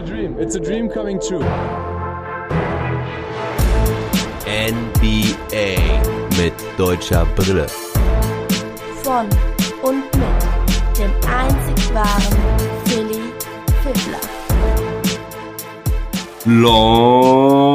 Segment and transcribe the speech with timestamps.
[0.00, 0.36] a dream.
[0.38, 1.44] It's a dream coming true.
[4.46, 5.76] NBA
[6.38, 7.66] mit deutscher Brille.
[9.02, 9.28] Von
[9.82, 12.38] und mit dem einzig wahren
[12.86, 13.32] Philly
[13.82, 14.20] Fiddler.
[16.46, 17.68] Long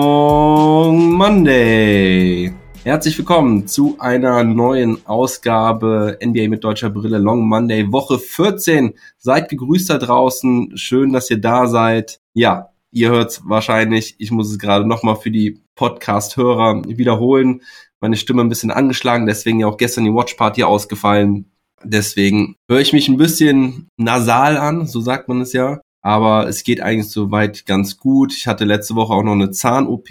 [1.14, 2.45] Monday.
[2.86, 8.94] Herzlich willkommen zu einer neuen Ausgabe NBA mit deutscher Brille Long Monday Woche 14.
[9.18, 10.78] Seid gegrüßt da draußen.
[10.78, 12.20] Schön, dass ihr da seid.
[12.36, 14.14] Ja, ihr hört wahrscheinlich.
[14.20, 17.64] Ich muss es gerade nochmal für die Podcast-Hörer wiederholen.
[18.02, 21.50] Meine Stimme ein bisschen angeschlagen, deswegen ja auch gestern die Watch Party ausgefallen.
[21.84, 25.82] Deswegen höre ich mich ein bisschen nasal an, so sagt man es ja.
[26.04, 28.32] Aber es geht eigentlich soweit ganz gut.
[28.32, 30.08] Ich hatte letzte Woche auch noch eine Zahn-OP.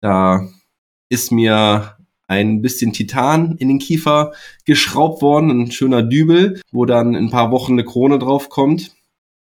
[0.00, 0.48] Da
[1.08, 4.32] ist mir ein bisschen Titan in den Kiefer
[4.64, 8.92] geschraubt worden, ein schöner Dübel, wo dann in ein paar Wochen eine Krone drauf kommt.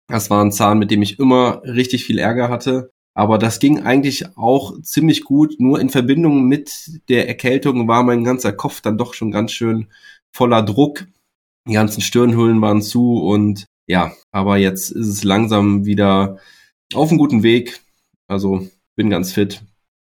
[0.07, 2.91] Das war ein Zahn, mit dem ich immer richtig viel Ärger hatte.
[3.15, 5.55] Aber das ging eigentlich auch ziemlich gut.
[5.59, 9.87] Nur in Verbindung mit der Erkältung war mein ganzer Kopf dann doch schon ganz schön
[10.31, 11.05] voller Druck.
[11.67, 16.37] Die ganzen Stirnhüllen waren zu und ja, aber jetzt ist es langsam wieder
[16.93, 17.81] auf einem guten Weg.
[18.27, 19.61] Also bin ganz fit,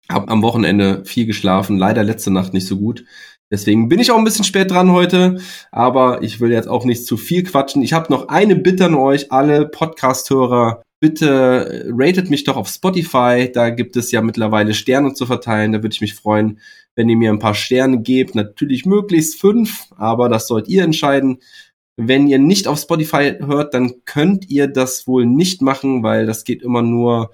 [0.08, 3.04] hab am Wochenende viel geschlafen, leider letzte Nacht nicht so gut.
[3.52, 5.38] Deswegen bin ich auch ein bisschen spät dran heute,
[5.70, 7.82] aber ich will jetzt auch nicht zu viel quatschen.
[7.82, 10.82] Ich habe noch eine Bitte an euch, alle Podcast-Hörer.
[11.00, 13.50] Bitte ratet mich doch auf Spotify.
[13.52, 15.72] Da gibt es ja mittlerweile Sterne zu verteilen.
[15.72, 16.60] Da würde ich mich freuen,
[16.94, 18.34] wenn ihr mir ein paar Sterne gebt.
[18.34, 21.38] Natürlich möglichst fünf, aber das sollt ihr entscheiden.
[21.98, 26.44] Wenn ihr nicht auf Spotify hört, dann könnt ihr das wohl nicht machen, weil das
[26.44, 27.32] geht immer nur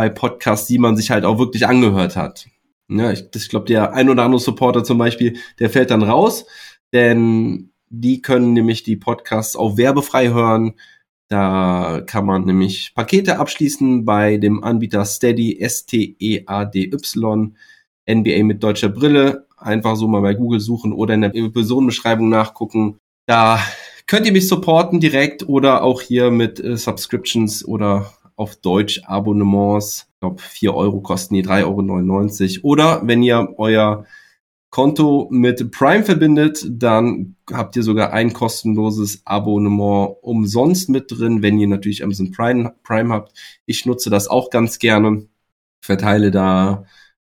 [0.00, 2.46] bei Podcasts, die man sich halt auch wirklich angehört hat.
[2.88, 6.46] Ja, ich, ich glaube, der ein oder andere Supporter zum Beispiel, der fällt dann raus,
[6.94, 10.72] denn die können nämlich die Podcasts auch werbefrei hören.
[11.28, 17.56] Da kann man nämlich Pakete abschließen bei dem Anbieter Steady, S-T-E-A-D-Y,
[18.08, 19.46] NBA mit deutscher Brille.
[19.58, 22.96] Einfach so mal bei Google suchen oder in der Personenbeschreibung nachgucken.
[23.26, 23.60] Da
[24.06, 30.08] könnt ihr mich supporten direkt oder auch hier mit äh, Subscriptions oder auf Deutsch Abonnements.
[30.14, 32.72] Ich glaube, 4 Euro kosten die 3,99 Euro.
[32.72, 34.06] Oder wenn ihr euer
[34.70, 41.58] Konto mit Prime verbindet, dann habt ihr sogar ein kostenloses Abonnement umsonst mit drin, wenn
[41.58, 43.36] ihr natürlich Amazon Prime, Prime habt.
[43.66, 45.26] Ich nutze das auch ganz gerne,
[45.82, 46.84] verteile da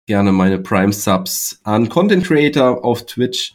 [0.06, 3.54] gerne meine Prime Subs an Content Creator auf Twitch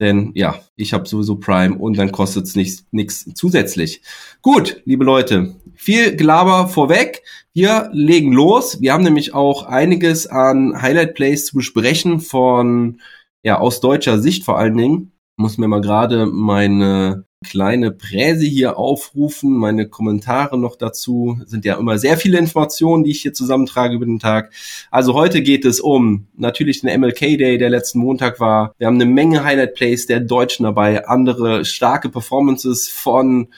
[0.00, 4.02] denn ja, ich habe sowieso Prime und dann kostet es nichts zusätzlich.
[4.42, 7.22] Gut, liebe Leute, viel Gelaber vorweg.
[7.52, 8.80] Wir legen los.
[8.80, 13.00] Wir haben nämlich auch einiges an Highlight Plays zu besprechen von
[13.42, 15.12] ja aus deutscher Sicht vor allen Dingen.
[15.36, 19.56] Muss mir mal gerade meine kleine Präse hier aufrufen.
[19.56, 24.04] Meine Kommentare noch dazu sind ja immer sehr viele Informationen, die ich hier zusammentrage über
[24.04, 24.52] den Tag.
[24.90, 28.74] Also heute geht es um natürlich den MLK Day, der letzten Montag war.
[28.78, 33.48] Wir haben eine Menge Highlight Plays der Deutschen dabei, andere starke Performances von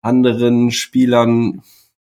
[0.00, 1.62] anderen Spielern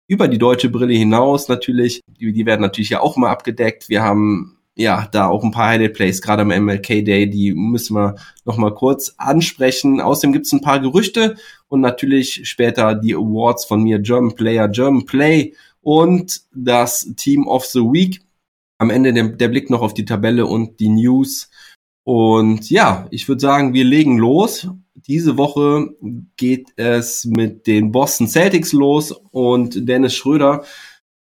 [0.06, 2.00] über die deutsche Brille hinaus natürlich.
[2.20, 3.88] Die, die werden natürlich ja auch mal abgedeckt.
[3.88, 7.94] Wir haben ja, da auch ein paar Highlight Plays, gerade am MLK Day, die müssen
[7.96, 10.00] wir noch mal kurz ansprechen.
[10.00, 11.36] Außerdem gibt's ein paar Gerüchte
[11.68, 17.64] und natürlich später die Awards von mir, German Player, German Play und das Team of
[17.66, 18.20] the Week.
[18.78, 21.50] Am Ende der, der Blick noch auf die Tabelle und die News.
[22.02, 24.68] Und ja, ich würde sagen, wir legen los.
[25.06, 25.94] Diese Woche
[26.36, 30.64] geht es mit den Boston Celtics los und Dennis Schröder,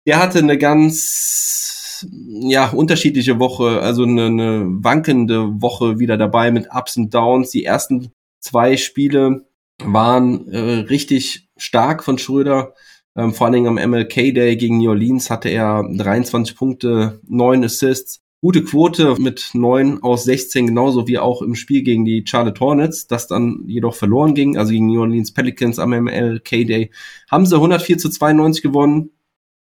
[0.05, 1.76] der hatte eine ganz
[2.09, 7.51] ja, unterschiedliche Woche, also eine, eine wankende Woche wieder dabei mit Ups und Downs.
[7.51, 9.45] Die ersten zwei Spiele
[9.83, 12.73] waren äh, richtig stark von Schröder.
[13.15, 17.63] Ähm, vor allen Dingen am MLK Day gegen New Orleans hatte er 23 Punkte, 9
[17.63, 18.21] Assists.
[18.39, 23.07] Gute Quote mit 9 aus 16, genauso wie auch im Spiel gegen die Charlotte Hornets,
[23.07, 26.91] das dann jedoch verloren ging, also gegen New Orleans Pelicans am MLK Day.
[27.31, 29.09] Haben sie 104 zu 92 gewonnen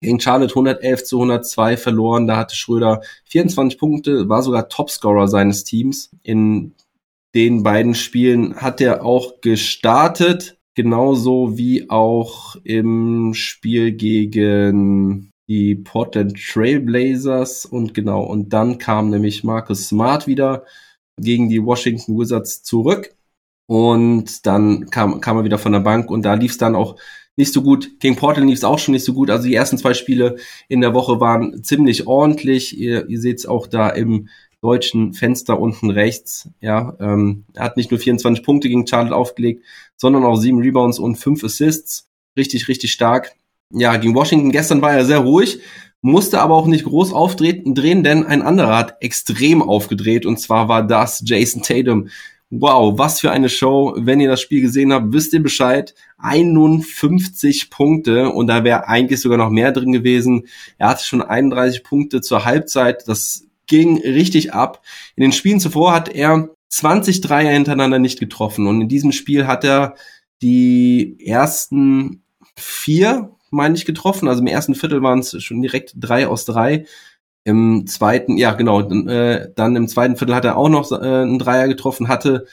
[0.01, 2.27] gegen Charlotte 111 zu 102 verloren.
[2.27, 6.09] Da hatte Schröder 24 Punkte, war sogar Topscorer seines Teams.
[6.23, 6.73] In
[7.35, 16.37] den beiden Spielen hat er auch gestartet, genauso wie auch im Spiel gegen die Portland
[16.37, 20.65] Trailblazers und genau, und dann kam nämlich Marcus Smart wieder
[21.17, 23.13] gegen die Washington Wizards zurück
[23.65, 26.97] und dann kam, kam er wieder von der Bank und da lief es dann auch
[27.37, 27.99] nicht so gut.
[27.99, 29.29] Gegen Portland lief es auch schon nicht so gut.
[29.29, 30.35] Also die ersten zwei Spiele
[30.67, 32.77] in der Woche waren ziemlich ordentlich.
[32.77, 34.27] Ihr, ihr seht es auch da im
[34.61, 36.49] deutschen Fenster unten rechts.
[36.59, 39.65] Ja, ähm, er hat nicht nur 24 Punkte gegen Charlotte aufgelegt,
[39.97, 42.07] sondern auch sieben Rebounds und fünf Assists.
[42.37, 43.33] Richtig, richtig stark.
[43.73, 45.61] ja, gegen Washington gestern war er sehr ruhig,
[46.01, 50.85] musste aber auch nicht groß aufdrehen, denn ein anderer hat extrem aufgedreht und zwar war
[50.85, 52.09] das Jason Tatum.
[52.53, 53.95] Wow, was für eine Show.
[53.97, 55.95] Wenn ihr das Spiel gesehen habt, wisst ihr Bescheid.
[56.17, 60.47] 51 Punkte und da wäre eigentlich sogar noch mehr drin gewesen.
[60.77, 63.07] Er hatte schon 31 Punkte zur Halbzeit.
[63.07, 64.83] Das ging richtig ab.
[65.15, 69.47] In den Spielen zuvor hat er 20 Dreier hintereinander nicht getroffen und in diesem Spiel
[69.47, 69.95] hat er
[70.41, 72.21] die ersten
[72.57, 74.27] vier, meine ich, getroffen.
[74.27, 76.85] Also im ersten Viertel waren es schon direkt drei aus drei.
[77.43, 81.39] Im zweiten, ja genau, äh, dann im zweiten Viertel hat er auch noch äh, einen
[81.39, 82.45] Dreier getroffen, hatte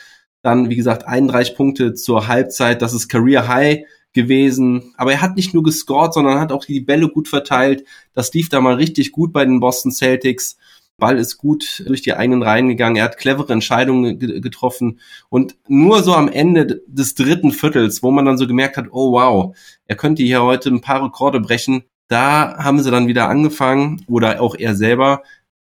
[0.43, 2.81] dann, wie gesagt, 31 Punkte zur Halbzeit.
[2.81, 4.95] Das ist Career High gewesen.
[4.97, 7.85] Aber er hat nicht nur gescored, sondern hat auch die Bälle gut verteilt.
[8.15, 10.57] Das lief da mal richtig gut bei den Boston Celtics.
[10.97, 12.97] Ball ist gut durch die eigenen Reihen gegangen.
[12.97, 14.99] Er hat clevere Entscheidungen getroffen.
[15.29, 19.13] Und nur so am Ende des dritten Viertels, wo man dann so gemerkt hat, oh
[19.13, 19.57] wow,
[19.87, 24.41] er könnte hier heute ein paar Rekorde brechen, da haben sie dann wieder angefangen, oder
[24.41, 25.23] auch er selber,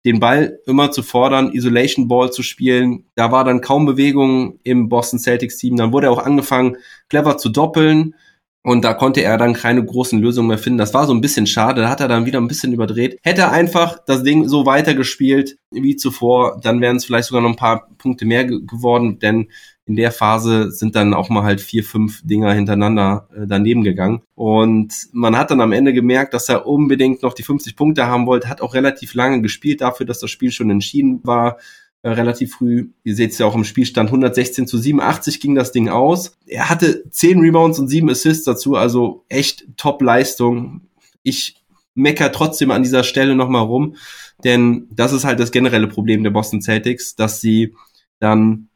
[0.06, 3.06] den Ball immer zu fordern, Isolation Ball zu spielen.
[3.16, 5.78] Da war dann kaum Bewegung im Boston Celtics Team.
[5.78, 6.78] Dann wurde er auch angefangen,
[7.10, 8.16] clever zu doppeln.
[8.63, 10.78] Und da konnte er dann keine großen Lösungen mehr finden.
[10.78, 11.81] Das war so ein bisschen schade.
[11.81, 13.18] Da hat er dann wieder ein bisschen überdreht.
[13.24, 17.50] Hätte er einfach das Ding so weitergespielt wie zuvor, dann wären es vielleicht sogar noch
[17.50, 19.18] ein paar Punkte mehr geworden.
[19.19, 19.50] Denn
[19.92, 24.22] in der Phase sind dann auch mal halt vier, fünf Dinger hintereinander äh, daneben gegangen.
[24.36, 28.26] Und man hat dann am Ende gemerkt, dass er unbedingt noch die 50 Punkte haben
[28.26, 31.58] wollte, hat auch relativ lange gespielt dafür, dass das Spiel schon entschieden war.
[32.04, 35.74] Äh, relativ früh, ihr seht es ja auch im Spielstand, 116 zu 87 ging das
[35.74, 36.38] Ding aus.
[36.48, 40.88] Er hatte 10 Rebounds und 7 Assists dazu, also echt Top-Leistung.
[41.22, 41.62] Ich
[41.96, 43.98] mecker trotzdem an dieser Stelle nochmal rum,
[44.46, 47.76] denn das ist halt das generelle Problem der Boston Celtics, dass sie
[48.20, 48.70] dann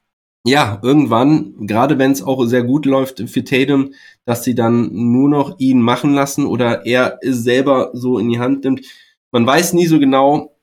[0.46, 3.94] ja, irgendwann, gerade wenn es auch sehr gut läuft für Tatum,
[4.26, 8.64] dass sie dann nur noch ihn machen lassen oder er selber so in die Hand
[8.64, 8.86] nimmt.
[9.32, 10.56] Man weiß nie so genau,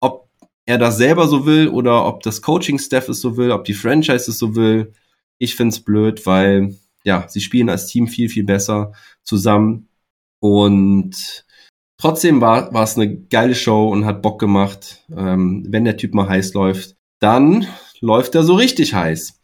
[0.00, 0.28] ob
[0.66, 4.30] er das selber so will oder ob das Coaching-Staff es so will, ob die Franchise
[4.30, 4.92] es so will.
[5.38, 8.92] Ich find's blöd, weil ja, sie spielen als Team viel, viel besser
[9.22, 9.88] zusammen.
[10.40, 11.46] Und
[11.96, 15.04] trotzdem war es eine geile Show und hat Bock gemacht.
[15.16, 17.66] Ähm, wenn der Typ mal heiß läuft, dann
[18.02, 19.40] läuft er so richtig heiß.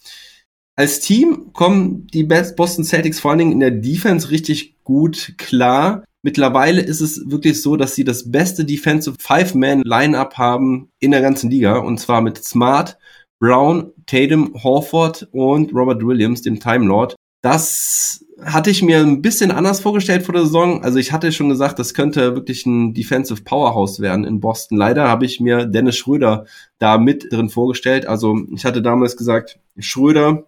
[0.76, 6.04] Als Team kommen die Boston Celtics vor allen Dingen in der Defense richtig gut klar.
[6.22, 11.50] Mittlerweile ist es wirklich so, dass sie das beste Defensive Five-Man-Line-Up haben in der ganzen
[11.50, 11.78] Liga.
[11.78, 12.98] Und zwar mit Smart,
[13.40, 17.16] Brown, Tatum, Horford und Robert Williams, dem Time Lord.
[17.42, 20.82] Das hatte ich mir ein bisschen anders vorgestellt vor der Saison.
[20.84, 24.78] Also ich hatte schon gesagt, das könnte wirklich ein Defensive Powerhouse werden in Boston.
[24.78, 26.46] Leider habe ich mir Dennis Schröder
[26.78, 28.06] da mit drin vorgestellt.
[28.06, 30.46] Also ich hatte damals gesagt, Schröder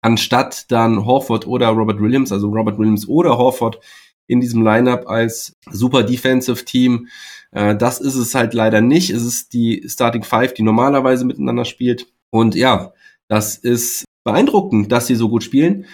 [0.00, 3.80] anstatt dann Horford oder Robert Williams, also Robert Williams oder Horford
[4.26, 7.08] in diesem Lineup als super Defensive Team.
[7.50, 9.10] Äh, das ist es halt leider nicht.
[9.10, 12.06] Es ist die Starting Five, die normalerweise miteinander spielt.
[12.30, 12.92] Und ja,
[13.28, 15.86] das ist beeindruckend, dass sie so gut spielen.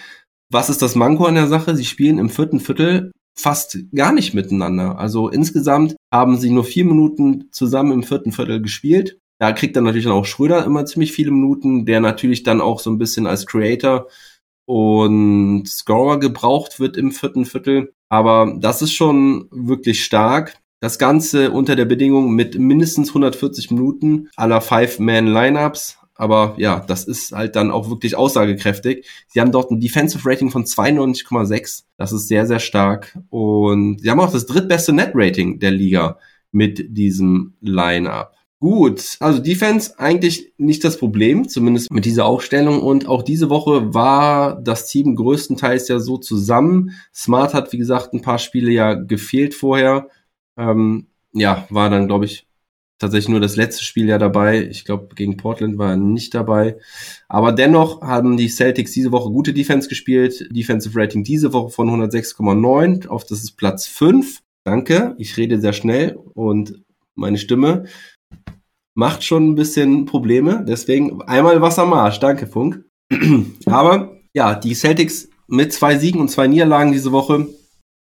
[0.51, 1.75] Was ist das Manko an der Sache?
[1.75, 4.97] Sie spielen im vierten Viertel fast gar nicht miteinander.
[4.97, 9.19] Also insgesamt haben sie nur vier Minuten zusammen im vierten Viertel gespielt.
[9.39, 12.79] Da kriegt dann natürlich dann auch Schröder immer ziemlich viele Minuten, der natürlich dann auch
[12.79, 14.07] so ein bisschen als Creator
[14.65, 17.91] und Scorer gebraucht wird im vierten Viertel.
[18.09, 20.57] Aber das ist schon wirklich stark.
[20.79, 25.97] Das Ganze unter der Bedingung mit mindestens 140 Minuten aller Five-Man-Lineups.
[26.15, 29.05] Aber ja, das ist halt dann auch wirklich aussagekräftig.
[29.27, 31.83] Sie haben dort ein Defensive Rating von 92,6.
[31.97, 33.17] Das ist sehr, sehr stark.
[33.29, 36.17] Und sie haben auch das drittbeste Net Rating der Liga
[36.51, 38.31] mit diesem Lineup.
[38.61, 42.81] Gut, also Defense eigentlich nicht das Problem, zumindest mit dieser Aufstellung.
[42.81, 46.91] Und auch diese Woche war das Team größtenteils ja so zusammen.
[47.13, 50.07] Smart hat, wie gesagt, ein paar Spiele ja gefehlt vorher.
[50.57, 52.47] Ähm, ja, war dann, glaube ich,
[52.99, 54.67] tatsächlich nur das letzte Spiel ja dabei.
[54.67, 56.77] Ich glaube, gegen Portland war er nicht dabei.
[57.27, 60.47] Aber dennoch haben die Celtics diese Woche gute Defense gespielt.
[60.51, 64.41] Defensive Rating diese Woche von 106,9 auf das ist Platz 5.
[64.63, 66.81] Danke, ich rede sehr schnell und
[67.15, 67.85] meine Stimme
[68.95, 70.65] macht schon ein bisschen Probleme.
[70.67, 72.19] Deswegen einmal Wasser Marsch.
[72.19, 72.83] Danke, Funk.
[73.65, 77.47] Aber ja, die Celtics mit zwei Siegen und zwei Niederlagen diese Woche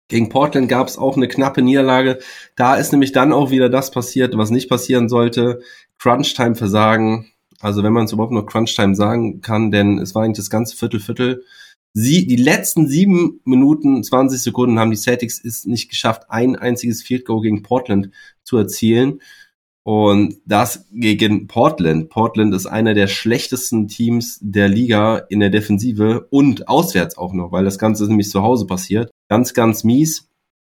[0.08, 2.20] gegen Portland gab es auch eine knappe Niederlage.
[2.56, 5.62] Da ist nämlich dann auch wieder das passiert, was nicht passieren sollte.
[6.00, 7.32] Crunch-Time-Versagen.
[7.60, 10.76] Also wenn man es überhaupt noch Crunch-Time sagen kann, denn es war eigentlich das ganze
[10.76, 11.44] Viertel, Viertel.
[11.94, 17.04] Sie, die letzten sieben Minuten, 20 Sekunden haben die Celtics es nicht geschafft, ein einziges
[17.04, 18.10] Field Goal gegen Portland
[18.44, 19.22] zu erzielen.
[19.84, 22.10] Und das gegen Portland.
[22.10, 27.52] Portland ist einer der schlechtesten Teams der Liga in der Defensive und auswärts auch noch,
[27.52, 29.12] weil das Ganze nämlich zu Hause passiert.
[29.34, 30.30] Ganz, ganz mies.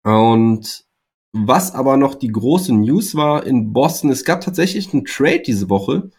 [0.02, 0.86] Und
[1.34, 5.68] was aber noch die große News war in Boston, es gab tatsächlich einen Trade diese
[5.68, 6.10] Woche.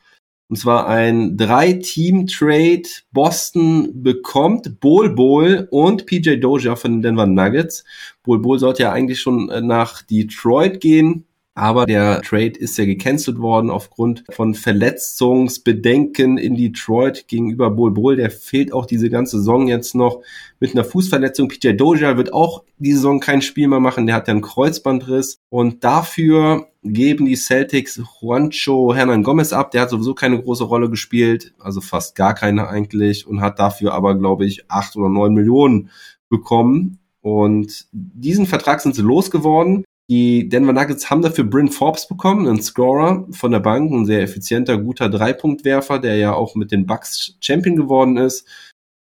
[0.47, 2.83] Und zwar ein Drei-Team-Trade.
[3.11, 7.83] Boston bekommt Bol Bol und PJ Doja von den Denver Nuggets.
[8.21, 11.25] Bol Bol sollte ja eigentlich schon äh, nach Detroit gehen.
[11.57, 18.15] Aber der Trade ist ja gecancelt worden aufgrund von Verletzungsbedenken in Detroit gegenüber Bol Bol.
[18.15, 20.21] Der fehlt auch diese ganze Saison jetzt noch
[20.59, 21.47] mit einer Fußverletzung.
[21.47, 24.05] PJ Doja wird auch diese Saison kein Spiel mehr machen.
[24.05, 25.39] Der hat ja einen Kreuzbandriss.
[25.49, 29.71] Und dafür geben die Celtics Juancho Hernan Gomez ab.
[29.71, 31.55] Der hat sowieso keine große Rolle gespielt.
[31.57, 33.25] Also fast gar keine eigentlich.
[33.25, 35.89] Und hat dafür aber, glaube ich, acht oder neun Millionen
[36.29, 36.99] bekommen.
[37.21, 39.85] Und diesen Vertrag sind sie losgeworden.
[40.09, 44.21] Die Denver Nuggets haben dafür Bryn Forbes bekommen, einen Scorer von der Bank, ein sehr
[44.21, 48.47] effizienter, guter Dreipunktwerfer, der ja auch mit den Bucks Champion geworden ist.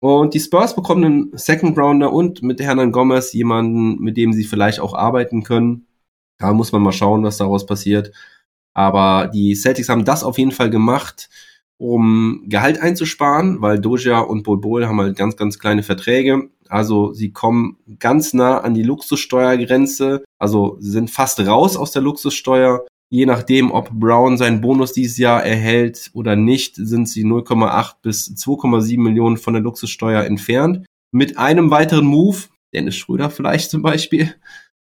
[0.00, 4.44] Und die Spurs bekommen einen Second Rounder und mit Hernan Gomez jemanden, mit dem sie
[4.44, 5.86] vielleicht auch arbeiten können.
[6.38, 8.12] Da muss man mal schauen, was daraus passiert.
[8.74, 11.30] Aber die Celtics haben das auf jeden Fall gemacht,
[11.78, 16.50] um Gehalt einzusparen, weil Doja und Bol Bol haben halt ganz, ganz kleine Verträge.
[16.70, 20.24] Also sie kommen ganz nah an die Luxussteuergrenze.
[20.38, 22.84] Also sie sind fast raus aus der Luxussteuer.
[23.08, 28.28] Je nachdem, ob Brown seinen Bonus dieses Jahr erhält oder nicht, sind sie 0,8 bis
[28.30, 30.84] 2,7 Millionen von der Luxussteuer entfernt.
[31.12, 32.38] Mit einem weiteren Move,
[32.74, 34.34] Dennis Schröder vielleicht zum Beispiel,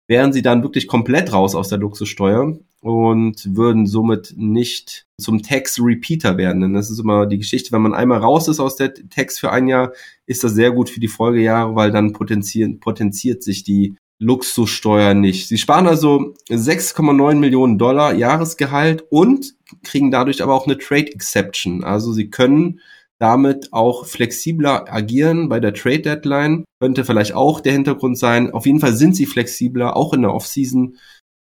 [0.08, 6.38] wären sie dann wirklich komplett raus aus der Luxussteuer und würden somit nicht zum Tax-Repeater
[6.38, 6.62] werden.
[6.62, 9.52] Denn das ist immer die Geschichte, wenn man einmal raus ist aus der Tax für
[9.52, 9.94] ein Jahr,
[10.26, 15.48] ist das sehr gut für die Folgejahre, weil dann potenziert, potenziert sich die Luxussteuer nicht.
[15.48, 21.84] Sie sparen also 6,9 Millionen Dollar Jahresgehalt und kriegen dadurch aber auch eine Trade Exception.
[21.84, 22.80] Also sie können
[23.20, 26.66] damit auch flexibler agieren bei der Trade Deadline.
[26.82, 28.52] Könnte vielleicht auch der Hintergrund sein.
[28.52, 30.98] Auf jeden Fall sind sie flexibler, auch in der Offseason.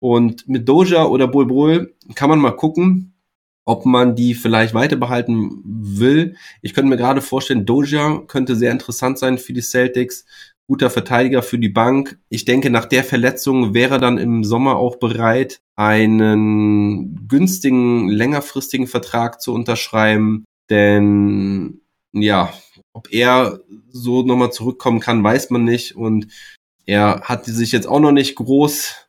[0.01, 3.15] Und mit Doja oder Bulbul kann man mal gucken,
[3.65, 6.37] ob man die vielleicht weiter behalten will.
[6.61, 10.27] Ich könnte mir gerade vorstellen, Doja könnte sehr interessant sein für die Celtics.
[10.67, 12.19] Guter Verteidiger für die Bank.
[12.31, 19.43] Ich denke, nach der Verletzung wäre dann im Sommer auch bereit, einen günstigen, längerfristigen Vertrag
[19.43, 20.45] zu unterschreiben.
[20.71, 21.81] Denn
[22.13, 22.53] ja,
[22.93, 25.97] ob er so nochmal zurückkommen kann, weiß man nicht.
[25.97, 26.29] Und
[26.87, 29.05] er hat sich jetzt auch noch nicht groß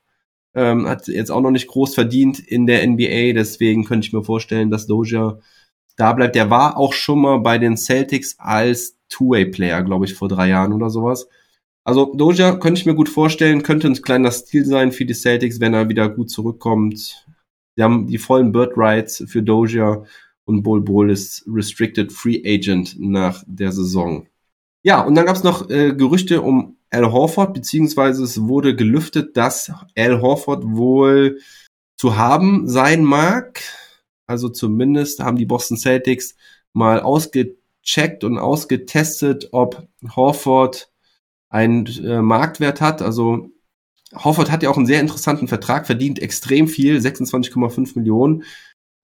[0.55, 4.23] ähm, hat jetzt auch noch nicht groß verdient in der NBA, deswegen könnte ich mir
[4.23, 5.39] vorstellen, dass Doja
[5.97, 6.35] da bleibt.
[6.35, 10.73] Der war auch schon mal bei den Celtics als Two-Way-Player, glaube ich, vor drei Jahren
[10.73, 11.27] oder sowas.
[11.83, 15.59] Also Doja könnte ich mir gut vorstellen, könnte ein kleiner Stil sein für die Celtics,
[15.59, 17.25] wenn er wieder gut zurückkommt.
[17.75, 20.05] Sie haben die vollen Bird Rights für Doja
[20.45, 24.27] und Bol Bol ist Restricted Free Agent nach der Saison.
[24.83, 29.35] Ja, und dann gab es noch äh, Gerüchte um Al Horford, beziehungsweise es wurde gelüftet,
[29.35, 31.39] dass Al Horford wohl
[31.97, 33.61] zu haben sein mag.
[34.27, 36.35] Also zumindest haben die Boston Celtics
[36.73, 40.91] mal ausgecheckt und ausgetestet, ob Horford
[41.49, 43.01] einen äh, Marktwert hat.
[43.01, 43.49] Also
[44.13, 48.43] Horford hat ja auch einen sehr interessanten Vertrag, verdient extrem viel, 26,5 Millionen.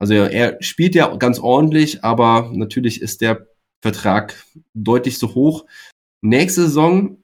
[0.01, 3.45] Also er spielt ja ganz ordentlich, aber natürlich ist der
[3.83, 4.33] Vertrag
[4.73, 5.67] deutlich zu hoch.
[6.21, 7.23] Nächste Saison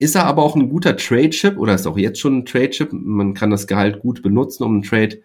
[0.00, 2.92] ist er aber auch ein guter Trade-Chip oder ist auch jetzt schon ein Trade-Chip?
[2.92, 5.22] Man kann das Gehalt gut benutzen, um einen Trade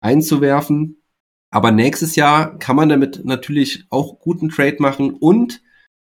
[0.00, 1.02] einzuwerfen.
[1.50, 5.60] Aber nächstes Jahr kann man damit natürlich auch guten Trade machen und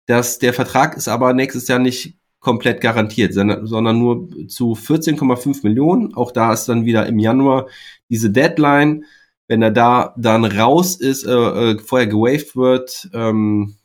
[0.04, 6.12] dass der Vertrag ist aber nächstes Jahr nicht komplett garantiert, sondern nur zu 14,5 Millionen.
[6.12, 7.68] Auch da ist dann wieder im Januar
[8.10, 9.06] diese Deadline.
[9.48, 13.76] Wenn er da dann raus ist, äh, äh vorher gewaved wird, ähm,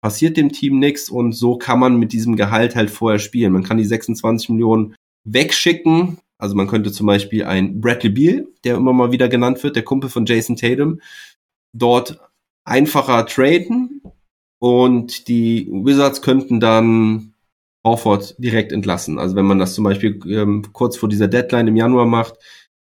[0.00, 3.52] passiert dem Team nichts und so kann man mit diesem Gehalt halt vorher spielen.
[3.52, 4.94] Man kann die 26 Millionen
[5.24, 6.18] wegschicken.
[6.36, 9.84] Also man könnte zum Beispiel ein Bradley Beal, der immer mal wieder genannt wird, der
[9.84, 11.00] Kumpel von Jason Tatum,
[11.72, 12.20] dort
[12.64, 14.02] einfacher traden
[14.58, 17.34] und die Wizards könnten dann
[17.84, 19.18] Horford direkt entlassen.
[19.18, 22.38] Also wenn man das zum Beispiel ähm, kurz vor dieser Deadline im Januar macht,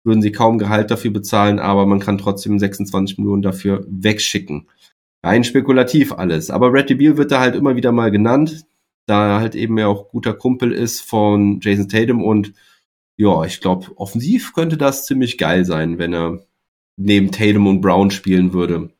[0.06, 4.68] würden sie kaum Gehalt dafür bezahlen, aber man kann trotzdem 26 Millionen dafür wegschicken
[5.26, 6.50] rein spekulativ alles.
[6.50, 8.64] Aber Brad Beal wird da halt immer wieder mal genannt,
[9.06, 12.52] da er halt eben ja auch guter Kumpel ist von Jason Tatum und
[13.16, 16.46] ja, ich glaube, offensiv könnte das ziemlich geil sein, wenn er
[16.96, 18.90] neben Tatum und Brown spielen würde.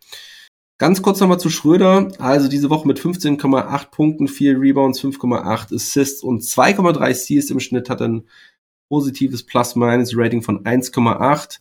[0.79, 2.09] Ganz kurz nochmal zu Schröder.
[2.19, 7.89] Also diese Woche mit 15,8 Punkten, 4 Rebounds, 5,8 Assists und 2,3 Steals im Schnitt
[7.89, 8.25] hat ein
[8.89, 11.61] positives Plus-Minus-Rating von 1,8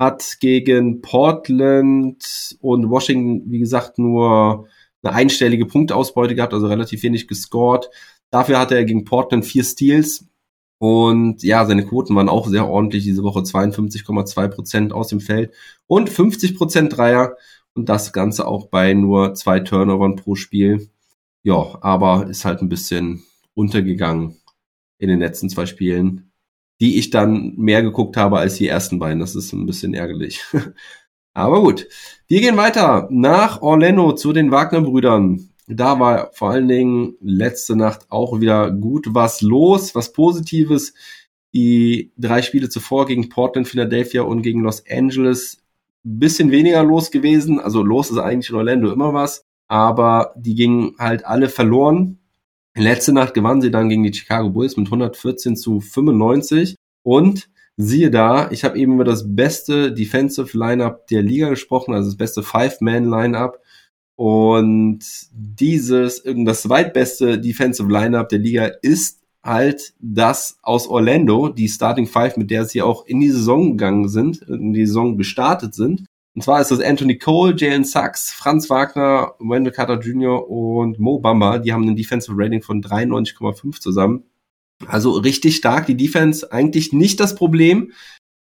[0.00, 4.66] hat gegen Portland und Washington, wie gesagt, nur
[5.02, 7.90] eine einstellige Punktausbeute gehabt, also relativ wenig gescored.
[8.30, 10.26] Dafür hatte er gegen Portland vier Steals
[10.78, 13.40] Und ja, seine Quoten waren auch sehr ordentlich diese Woche.
[13.40, 15.54] 52,2 Prozent aus dem Feld
[15.86, 17.36] und 50 Prozent Dreier.
[17.74, 20.90] Und das Ganze auch bei nur zwei Turnovern pro Spiel.
[21.42, 24.36] Ja, aber ist halt ein bisschen untergegangen
[24.98, 26.30] in den letzten zwei Spielen,
[26.80, 29.20] die ich dann mehr geguckt habe als die ersten beiden.
[29.20, 30.42] Das ist ein bisschen ärgerlich.
[31.34, 31.86] aber gut.
[32.26, 38.10] Wir gehen weiter nach Orlando zu den Wagner-Brüdern da war vor allen Dingen letzte Nacht
[38.10, 40.94] auch wieder gut was los, was Positives.
[41.54, 45.58] Die drei Spiele zuvor gegen Portland, Philadelphia und gegen Los Angeles
[46.02, 47.60] bisschen weniger los gewesen.
[47.60, 52.18] Also los ist eigentlich in Orlando immer was, aber die gingen halt alle verloren.
[52.76, 58.10] Letzte Nacht gewannen sie dann gegen die Chicago Bulls mit 114 zu 95 und siehe
[58.10, 62.42] da, ich habe eben über das beste Defensive Lineup der Liga gesprochen, also das beste
[62.42, 63.60] Five-Man-Lineup
[64.16, 65.00] und
[65.32, 72.36] dieses, das zweitbeste Defensive Lineup der Liga ist halt das aus Orlando, die Starting Five,
[72.36, 76.06] mit der sie auch in die Saison gegangen sind, in die Saison gestartet sind.
[76.34, 80.48] Und zwar ist das Anthony Cole, Jalen Sachs, Franz Wagner, Wendell Carter Jr.
[80.50, 81.58] und Mo Bamba.
[81.58, 84.24] Die haben ein Defensive Rating von 93,5 zusammen.
[84.86, 85.86] Also richtig stark.
[85.86, 87.92] Die Defense eigentlich nicht das Problem,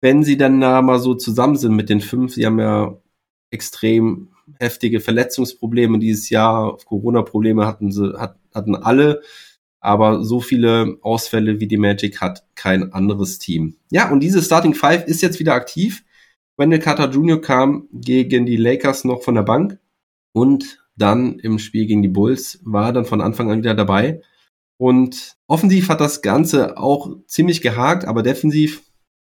[0.02, 2.34] wenn sie dann da mal so zusammen sind mit den fünf.
[2.34, 2.98] Sie haben ja
[3.52, 4.30] extrem
[4.60, 6.78] heftige Verletzungsprobleme dieses Jahr.
[6.86, 9.22] Corona-Probleme hatten sie, hat, hatten alle.
[9.80, 13.78] Aber so viele Ausfälle wie die Magic hat kein anderes Team.
[13.92, 16.04] Ja, und diese Starting Five ist jetzt wieder aktiv.
[16.58, 17.40] Wendell Carter Jr.
[17.40, 19.80] kam gegen die Lakers noch von der Bank
[20.34, 24.22] und dann im Spiel gegen die Bulls war dann von Anfang an wieder dabei.
[24.80, 28.84] Und offensiv hat das Ganze auch ziemlich gehakt, aber defensiv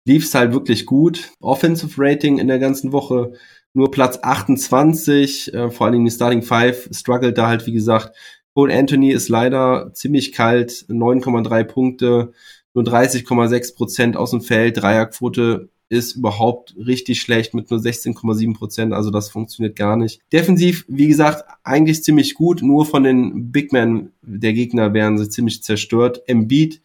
[0.07, 1.33] lief es halt wirklich gut.
[1.41, 3.33] Offensive Rating in der ganzen Woche
[3.75, 8.17] nur Platz 28, äh, vor allen Dingen die Starting Five struggelt da halt, wie gesagt.
[8.55, 12.33] Cole Anthony ist leider ziemlich kalt, 9,3 Punkte,
[12.73, 18.93] nur 30,6 Prozent aus dem Feld, Dreierquote ist überhaupt richtig schlecht mit nur 16,7 Prozent,
[18.93, 20.21] also das funktioniert gar nicht.
[20.33, 25.29] Defensiv, wie gesagt, eigentlich ziemlich gut, nur von den Big Men der Gegner werden sie
[25.29, 26.23] ziemlich zerstört.
[26.27, 26.81] Embiid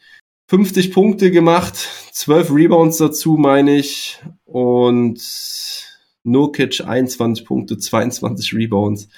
[0.49, 5.21] 50 Punkte gemacht, 12 Rebounds dazu, meine ich, und
[6.23, 9.09] Nurkic 21 Punkte, 22 Rebounds.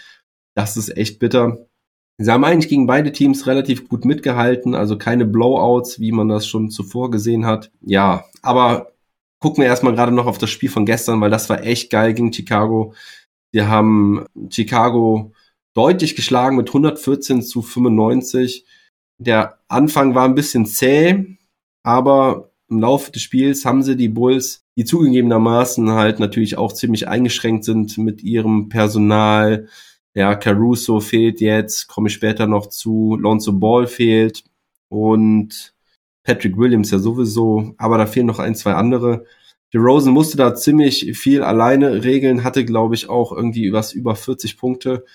[0.56, 1.66] Das ist echt bitter.
[2.18, 6.46] Sie haben eigentlich gegen beide Teams relativ gut mitgehalten, also keine Blowouts, wie man das
[6.46, 7.72] schon zuvor gesehen hat.
[7.82, 8.92] Ja, aber
[9.42, 12.14] gucken wir erstmal gerade noch auf das Spiel von gestern, weil das war echt geil
[12.14, 12.94] gegen Chicago.
[13.52, 15.34] Wir haben Chicago
[15.74, 18.66] deutlich geschlagen mit 114 zu 95.
[19.18, 21.38] Der Anfang war ein bisschen zäh,
[21.84, 27.08] aber im Laufe des Spiels haben sie die Bulls die zugegebenermaßen halt natürlich auch ziemlich
[27.08, 29.68] eingeschränkt sind mit ihrem Personal.
[30.14, 33.18] Ja, Caruso fehlt jetzt, komme ich später noch zu.
[33.20, 34.44] Lonzo Ball fehlt
[34.90, 35.74] und
[36.24, 39.26] Patrick Williams ja sowieso, aber da fehlen noch ein, zwei andere.
[39.74, 44.58] DeRozan musste da ziemlich viel alleine regeln, hatte glaube ich auch irgendwie was über 40
[44.58, 45.06] Punkte.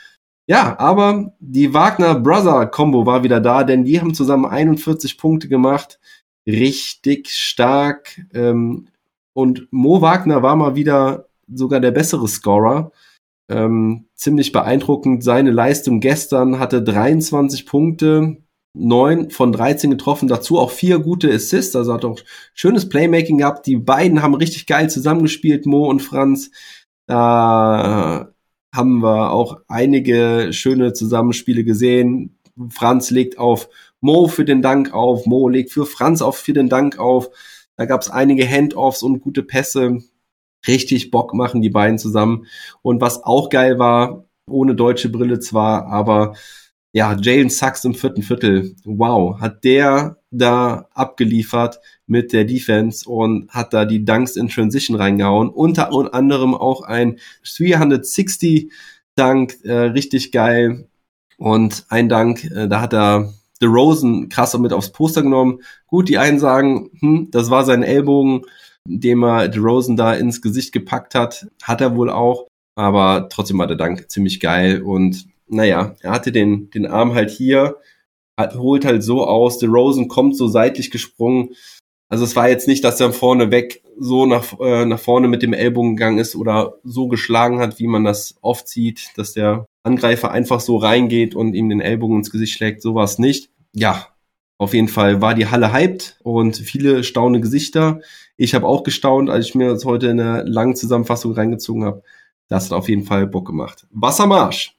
[0.48, 5.48] Ja, aber die Wagner Brother Combo war wieder da, denn die haben zusammen 41 Punkte
[5.48, 5.98] gemacht.
[6.46, 8.20] Richtig stark.
[8.32, 8.88] Ähm,
[9.34, 12.92] und Mo Wagner war mal wieder sogar der bessere Scorer.
[13.48, 15.24] Ähm, ziemlich beeindruckend.
[15.24, 18.38] Seine Leistung gestern hatte 23 Punkte,
[18.76, 22.20] 9 von 13 getroffen, dazu auch vier gute Assists, also hat auch
[22.54, 23.66] schönes Playmaking gehabt.
[23.66, 26.50] Die beiden haben richtig geil zusammengespielt, Mo und Franz.
[27.06, 28.32] Da
[28.74, 32.38] haben wir auch einige schöne Zusammenspiele gesehen.
[32.70, 33.68] Franz legt auf
[34.00, 37.30] Mo für den Dank auf, Mo legt für Franz auf für den Dank auf.
[37.76, 40.02] Da gab es einige Handoffs und gute Pässe.
[40.66, 42.46] Richtig Bock machen die beiden zusammen.
[42.82, 46.34] Und was auch geil war, ohne deutsche Brille zwar, aber
[46.96, 48.74] ja, Jalen Sachs im vierten Viertel.
[48.86, 54.96] Wow, hat der da abgeliefert mit der Defense und hat da die Dunks in Transition
[54.96, 55.50] reingehauen.
[55.50, 58.72] Unter anderem auch ein 360
[59.14, 60.88] Dunk, äh, richtig geil.
[61.36, 63.30] Und ein Dank, äh, da hat er
[63.60, 65.60] The Rosen krasser mit aufs Poster genommen.
[65.86, 68.46] Gut, die einen sagen, hm, das war sein Ellbogen,
[68.86, 71.46] dem er The Rosen da ins Gesicht gepackt hat.
[71.62, 72.46] Hat er wohl auch.
[72.74, 74.80] Aber trotzdem war der Dank ziemlich geil.
[74.80, 77.76] Und naja, er hatte den, den Arm halt hier,
[78.36, 79.58] hat, holt halt so aus.
[79.58, 81.50] The Rosen kommt so seitlich gesprungen.
[82.08, 85.42] Also es war jetzt nicht, dass er vorne weg so nach, äh, nach vorne mit
[85.42, 89.66] dem Ellbogen gegangen ist oder so geschlagen hat, wie man das oft sieht, dass der
[89.82, 92.82] Angreifer einfach so reingeht und ihm den Ellbogen ins Gesicht schlägt.
[92.82, 93.50] So war es nicht.
[93.72, 94.06] Ja,
[94.58, 98.00] auf jeden Fall war die Halle hyped und viele staunende Gesichter.
[98.36, 102.02] Ich habe auch gestaunt, als ich mir das heute in einer langen Zusammenfassung reingezogen habe.
[102.48, 103.86] Das hat auf jeden Fall Bock gemacht.
[103.90, 104.75] Wassermarsch.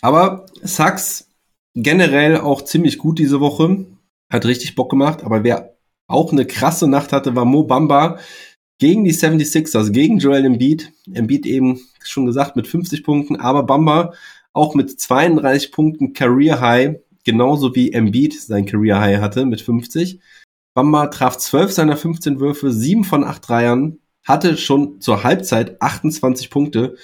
[0.00, 1.28] Aber Sachs
[1.74, 3.86] generell auch ziemlich gut diese Woche.
[4.30, 5.24] Hat richtig Bock gemacht.
[5.24, 8.18] Aber wer auch eine krasse Nacht hatte, war Mo Bamba
[8.78, 10.92] gegen die 76ers, gegen Joel Embiid.
[11.12, 14.14] Embiid eben schon gesagt mit 50 Punkten, aber Bamba
[14.52, 20.20] auch mit 32 Punkten Career High, genauso wie Embiid sein Career High hatte mit 50.
[20.74, 26.50] Bamba traf 12 seiner 15 Würfe, 7 von 8 Dreiern, hatte schon zur Halbzeit 28
[26.50, 26.96] Punkte,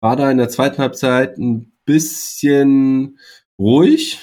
[0.00, 3.18] war da in der zweiten Halbzeit ein bisschen
[3.58, 4.20] ruhig,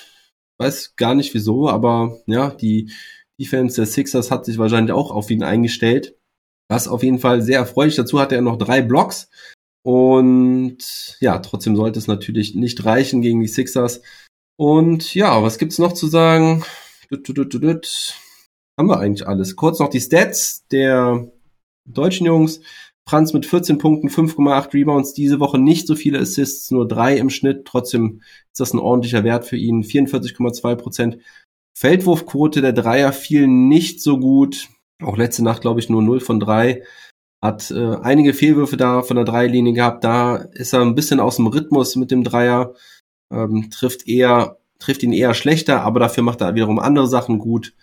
[0.60, 2.92] weiß gar nicht wieso, aber ja, die
[3.40, 6.16] Defense der Sixers hat sich wahrscheinlich auch auf ihn eingestellt.
[6.70, 7.96] Was auf jeden Fall sehr erfreulich.
[7.96, 9.30] Dazu hatte er noch drei blocks.
[9.84, 14.02] Und ja, trotzdem sollte es natürlich nicht reichen gegen die Sixers.
[14.58, 16.64] Und ja, was gibt's noch zu sagen?
[18.78, 19.56] Haben wir eigentlich alles.
[19.56, 21.32] Kurz noch die Stats der
[21.86, 22.62] deutschen Jungs.
[23.08, 27.30] Franz mit 14 Punkten, 5,8 Rebounds, diese Woche nicht so viele Assists, nur drei im
[27.30, 27.66] Schnitt.
[27.66, 29.84] Trotzdem ist das ein ordentlicher Wert für ihn.
[29.84, 31.18] 44,2 Prozent.
[31.78, 34.70] Feldwurfquote der Dreier fiel nicht so gut.
[35.02, 36.84] Auch letzte Nacht, glaube ich, nur 0 von 3.
[37.44, 40.04] Hat äh, einige Fehlwürfe da von der Dreilinie gehabt.
[40.04, 42.76] Da ist er ein bisschen aus dem Rhythmus mit dem Dreier.
[43.34, 47.74] Ähm, trifft eher, trifft ihn eher schlechter, aber dafür macht er wiederum andere Sachen gut.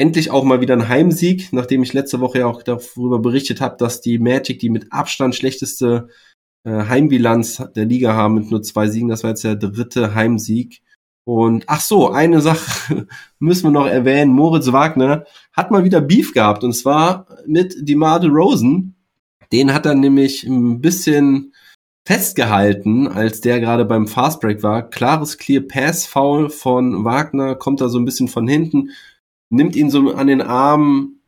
[0.00, 3.76] Endlich auch mal wieder ein Heimsieg, nachdem ich letzte Woche ja auch darüber berichtet habe,
[3.76, 6.08] dass die Magic die mit Abstand schlechteste
[6.64, 9.10] äh, Heimbilanz der Liga haben mit nur zwei Siegen.
[9.10, 10.80] Das war jetzt der dritte Heimsieg.
[11.26, 13.08] Und ach so, eine Sache
[13.40, 14.32] müssen wir noch erwähnen.
[14.32, 18.94] Moritz Wagner hat mal wieder Beef gehabt und zwar mit DeMar Rosen.
[19.52, 21.52] Den hat er nämlich ein bisschen
[22.08, 24.88] festgehalten, als der gerade beim Fastbreak war.
[24.88, 28.92] Klares Clear Pass Foul von Wagner, kommt da so ein bisschen von hinten,
[29.50, 31.20] nimmt ihn so an den Arm,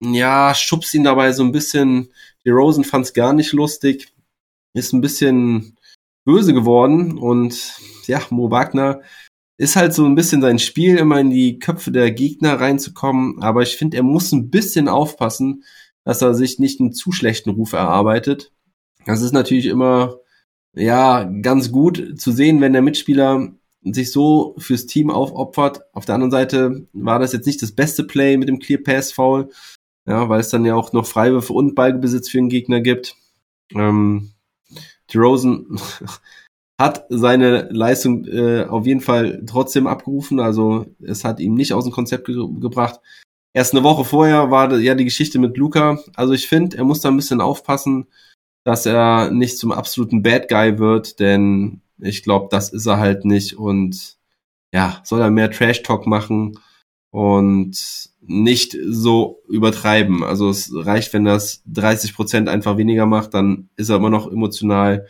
[0.00, 2.08] ja, schubst ihn dabei so ein bisschen.
[2.44, 4.12] Die Rosen fand es gar nicht lustig,
[4.74, 5.76] ist ein bisschen
[6.24, 9.00] böse geworden und ja, Mo Wagner
[9.58, 13.42] ist halt so ein bisschen sein Spiel, immer in die Köpfe der Gegner reinzukommen.
[13.42, 15.64] Aber ich finde, er muss ein bisschen aufpassen,
[16.04, 18.52] dass er sich nicht einen zu schlechten Ruf erarbeitet.
[19.04, 20.16] Das ist natürlich immer,
[20.74, 25.80] ja, ganz gut zu sehen, wenn der Mitspieler sich so fürs Team aufopfert.
[25.92, 29.12] Auf der anderen Seite war das jetzt nicht das beste Play mit dem Clear Pass
[29.12, 29.50] Foul,
[30.06, 33.16] ja, weil es dann ja auch noch Freiwürfe und Ballbesitz für den Gegner gibt.
[33.74, 34.32] Ähm,
[35.12, 35.80] DeRozan
[36.80, 40.40] hat seine Leistung äh, auf jeden Fall trotzdem abgerufen.
[40.40, 43.00] Also es hat ihm nicht aus dem Konzept ge gebracht.
[43.52, 45.98] Erst eine Woche vorher war ja die Geschichte mit Luca.
[46.14, 48.06] Also ich finde, er muss da ein bisschen aufpassen,
[48.64, 53.24] dass er nicht zum absoluten Bad Guy wird, denn ich glaube, das ist er halt
[53.24, 53.54] nicht.
[53.54, 54.18] Und
[54.72, 56.58] ja, soll er mehr Trash Talk machen
[57.10, 60.22] und nicht so übertreiben.
[60.22, 64.30] Also es reicht, wenn das 30 Prozent einfach weniger macht, dann ist er immer noch
[64.30, 65.06] emotional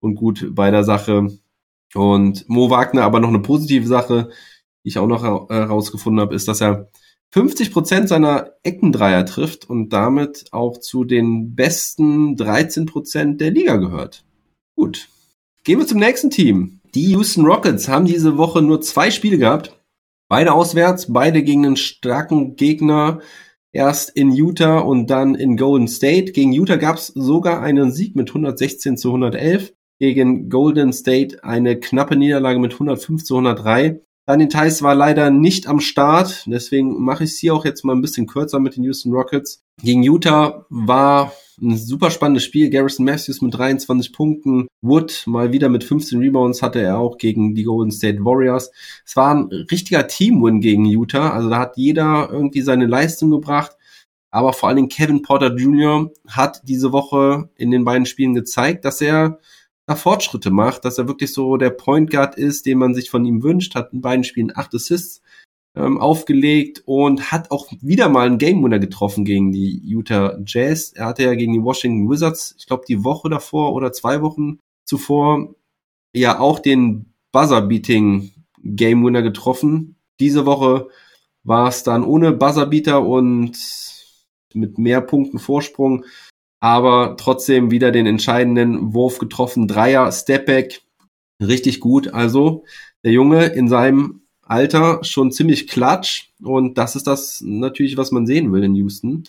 [0.00, 1.28] und gut bei der Sache.
[1.94, 4.30] Und Mo Wagner aber noch eine positive Sache,
[4.84, 6.90] die ich auch noch herausgefunden habe, ist, dass er
[7.32, 13.76] 50 Prozent seiner Eckendreier trifft und damit auch zu den besten 13 Prozent der Liga
[13.76, 14.24] gehört.
[14.76, 15.08] Gut.
[15.64, 16.80] Gehen wir zum nächsten Team.
[16.94, 19.74] Die Houston Rockets haben diese Woche nur zwei Spiele gehabt.
[20.28, 23.20] Beide auswärts, beide gegen einen starken Gegner.
[23.72, 26.32] Erst in Utah und dann in Golden State.
[26.32, 31.80] Gegen Utah gab es sogar einen Sieg mit 116 zu 111 gegen Golden State eine
[31.80, 34.02] knappe Niederlage mit 105 zu 103.
[34.26, 37.94] Daniel Theiss war leider nicht am Start, deswegen mache ich es hier auch jetzt mal
[37.94, 39.62] ein bisschen kürzer mit den Houston Rockets.
[39.82, 42.70] Gegen Utah war ein super spannendes Spiel.
[42.70, 44.66] Garrison Matthews mit 23 Punkten.
[44.80, 48.70] Wood mal wieder mit 15 Rebounds hatte er auch gegen die Golden State Warriors.
[49.04, 51.30] Es war ein richtiger Teamwin gegen Utah.
[51.30, 53.76] Also da hat jeder irgendwie seine Leistung gebracht.
[54.30, 56.10] Aber vor allen Dingen Kevin Porter Jr.
[56.26, 59.38] hat diese Woche in den beiden Spielen gezeigt, dass er
[59.88, 63.42] Fortschritte macht, dass er wirklich so der Point Guard ist, den man sich von ihm
[63.42, 65.20] wünscht, hat in beiden Spielen acht Assists
[65.76, 70.92] ähm, aufgelegt und hat auch wieder mal einen Game Winner getroffen gegen die Utah Jazz.
[70.92, 74.58] Er hatte ja gegen die Washington Wizards, ich glaube die Woche davor oder zwei Wochen
[74.84, 75.54] zuvor,
[76.14, 78.30] ja auch den Buzzer-Beating
[78.62, 79.96] Game Winner getroffen.
[80.20, 80.88] Diese Woche
[81.42, 83.58] war es dann ohne Buzzerbeater und
[84.54, 86.04] mit mehr Punkten Vorsprung
[86.64, 89.68] aber trotzdem wieder den entscheidenden Wurf getroffen.
[89.68, 90.80] Dreier, Stepback,
[91.38, 92.14] richtig gut.
[92.14, 92.64] Also
[93.04, 98.26] der Junge in seinem Alter schon ziemlich klatsch und das ist das natürlich, was man
[98.26, 99.24] sehen will in Houston.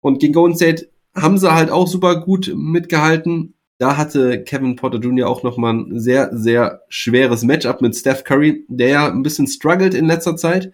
[0.00, 3.54] Und gegen Golden State haben sie halt auch super gut mitgehalten.
[3.78, 5.28] Da hatte Kevin Porter Jr.
[5.28, 9.94] auch nochmal ein sehr, sehr schweres Matchup mit Steph Curry, der ja ein bisschen struggled
[9.94, 10.72] in letzter Zeit.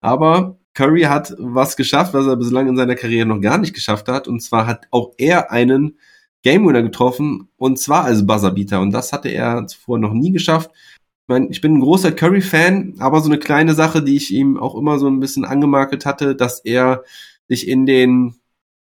[0.00, 4.08] Aber Curry hat was geschafft, was er bislang in seiner Karriere noch gar nicht geschafft
[4.08, 4.26] hat.
[4.28, 5.98] Und zwar hat auch er einen
[6.42, 8.80] Game Winner getroffen und zwar als Buzzerbeater.
[8.80, 10.70] Und das hatte er zuvor noch nie geschafft.
[10.74, 14.58] Ich, meine, ich bin ein großer Curry-Fan, aber so eine kleine Sache, die ich ihm
[14.58, 17.04] auch immer so ein bisschen angemakelt hatte, dass er
[17.48, 18.34] sich in den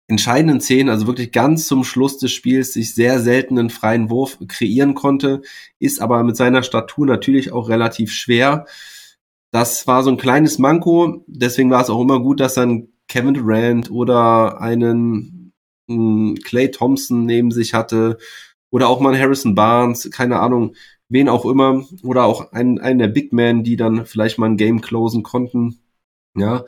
[0.08, 4.38] entscheidenden Szenen, also wirklich ganz zum Schluss des Spiels, sich sehr selten einen freien Wurf
[4.48, 5.42] kreieren konnte,
[5.78, 8.66] ist aber mit seiner Statur natürlich auch relativ schwer.
[9.50, 13.34] Das war so ein kleines Manko, deswegen war es auch immer gut, dass dann Kevin
[13.34, 15.52] Durant oder einen
[15.88, 18.18] Clay hm, Thompson neben sich hatte
[18.70, 20.74] oder auch mal einen Harrison Barnes, keine Ahnung,
[21.08, 24.58] wen auch immer oder auch einen, einen der Big Men, die dann vielleicht mal ein
[24.58, 25.78] Game closen konnten.
[26.36, 26.64] Ja,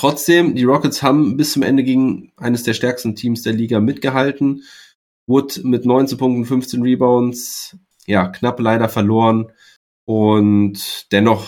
[0.00, 4.62] Trotzdem, die Rockets haben bis zum Ende gegen eines der stärksten Teams der Liga mitgehalten.
[5.26, 9.52] Wood mit 19 Punkten, 15 Rebounds, ja, knapp leider verloren.
[10.04, 11.46] Und dennoch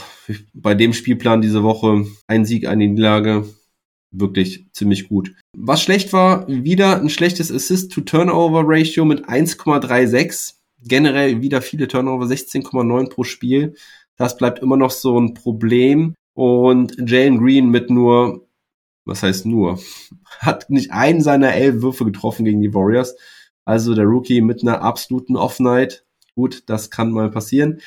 [0.52, 3.46] bei dem Spielplan diese Woche ein Sieg, eine Niederlage,
[4.12, 5.34] wirklich ziemlich gut.
[5.56, 10.54] Was schlecht war, wieder ein schlechtes Assist-to-Turnover-Ratio mit 1,36.
[10.84, 13.74] Generell wieder viele Turnover, 16,9 pro Spiel.
[14.16, 16.14] Das bleibt immer noch so ein Problem.
[16.34, 18.46] Und Jalen Green mit nur,
[19.04, 19.80] was heißt nur,
[20.38, 23.16] hat nicht einen seiner elf Würfe getroffen gegen die Warriors.
[23.64, 26.04] Also der Rookie mit einer absoluten Off-Night.
[26.34, 27.80] Gut, das kann mal passieren.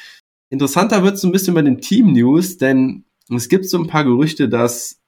[0.50, 4.48] Interessanter wird es ein bisschen bei den Team-News, denn es gibt so ein paar Gerüchte,
[4.48, 5.00] dass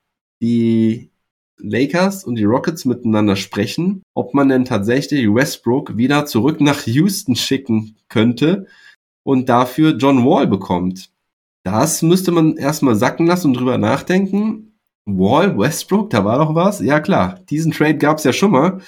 [0.42, 1.12] die
[1.60, 7.36] Lakers und die Rockets miteinander sprechen, ob man denn tatsächlich Westbrook wieder zurück nach Houston
[7.36, 8.68] schicken könnte
[9.24, 11.12] und dafür John Wall bekommt.
[11.64, 14.80] Das müsste man erstmal sacken lassen und drüber nachdenken.
[15.06, 16.80] Wall, Westbrook, da war doch was.
[16.80, 18.80] Ja klar, diesen Trade gab es ja schon mal.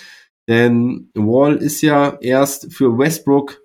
[0.48, 3.62] Denn Wall ist ja erst für Westbrook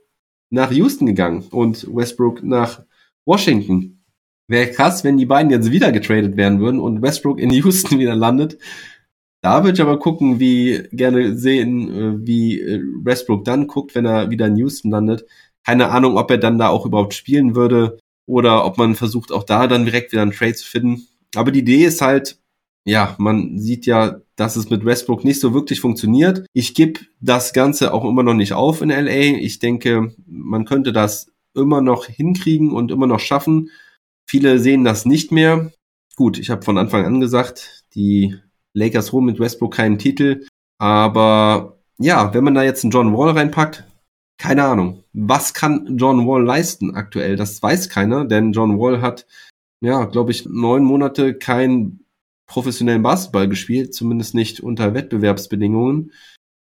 [0.55, 2.83] nach Houston gegangen und Westbrook nach
[3.27, 4.03] Washington.
[4.49, 8.15] Wäre krass, wenn die beiden jetzt wieder getradet werden würden und Westbrook in Houston wieder
[8.15, 8.59] landet.
[9.43, 14.07] Da würde ich aber gucken, wie gerne sehen, äh, wie äh, Westbrook dann guckt, wenn
[14.07, 15.27] er wieder in Houston landet.
[15.67, 19.45] Keine Ahnung, ob er dann da auch überhaupt spielen würde oder ob man versucht, auch
[19.45, 21.07] da dann direkt wieder einen Trade zu finden.
[21.35, 22.39] Aber die Idee ist halt,
[22.85, 26.47] ja, man sieht ja, dass es mit Westbrook nicht so wirklich funktioniert.
[26.53, 29.39] Ich gebe das Ganze auch immer noch nicht auf in LA.
[29.39, 33.71] Ich denke, man könnte das immer noch hinkriegen und immer noch schaffen.
[34.29, 35.73] Viele sehen das nicht mehr.
[36.17, 38.37] Gut, ich habe von Anfang an gesagt, die
[38.75, 40.47] Lakers holen mit Westbrook keinen Titel.
[40.79, 43.85] Aber ja, wenn man da jetzt einen John Wall reinpackt,
[44.39, 45.05] keine Ahnung.
[45.13, 47.37] Was kann John Wall leisten aktuell?
[47.37, 49.27] Das weiß keiner, denn John Wall hat,
[49.81, 52.04] ja, glaube ich, neun Monate keinen
[52.55, 56.13] professionellen Basketball gespielt, zumindest nicht unter Wettbewerbsbedingungen.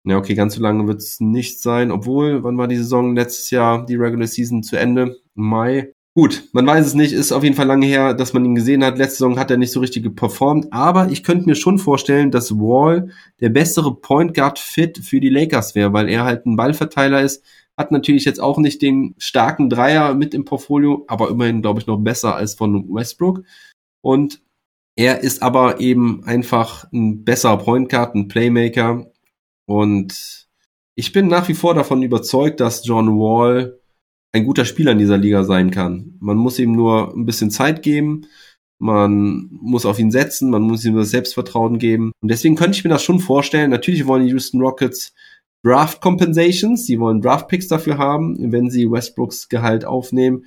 [0.04, 3.14] Ja, okay, ganz so lange wird es nicht sein, obwohl, wann war die Saison?
[3.14, 5.92] Letztes Jahr die Regular Season zu Ende, Mai.
[6.14, 8.82] Gut, man weiß es nicht, ist auf jeden Fall lange her, dass man ihn gesehen
[8.82, 8.96] hat.
[8.96, 12.52] Letzte Saison hat er nicht so richtig performt, aber ich könnte mir schon vorstellen, dass
[12.52, 17.20] Wall der bessere Point Guard Fit für die Lakers wäre, weil er halt ein Ballverteiler
[17.20, 17.44] ist,
[17.76, 21.86] hat natürlich jetzt auch nicht den starken Dreier mit im Portfolio, aber immerhin, glaube ich,
[21.86, 23.42] noch besser als von Westbrook.
[24.02, 24.40] Und
[24.96, 29.10] er ist aber eben einfach ein besserer Point Guard, ein Playmaker.
[29.66, 30.48] Und
[30.94, 33.78] ich bin nach wie vor davon überzeugt, dass John Wall
[34.32, 36.16] ein guter Spieler in dieser Liga sein kann.
[36.20, 38.26] Man muss ihm nur ein bisschen Zeit geben.
[38.78, 42.10] Man muss auf ihn setzen, man muss ihm das Selbstvertrauen geben.
[42.20, 43.70] Und deswegen könnte ich mir das schon vorstellen.
[43.70, 45.14] Natürlich wollen die Houston Rockets
[45.64, 46.84] Draft Compensations.
[46.84, 50.46] Sie wollen Draft Picks dafür haben, wenn sie Westbrooks Gehalt aufnehmen,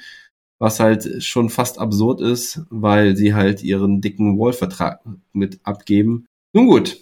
[0.59, 5.01] was halt schon fast absurd ist, weil sie halt ihren dicken Wall-Vertrag
[5.33, 6.27] mit abgeben.
[6.53, 6.97] Nun gut,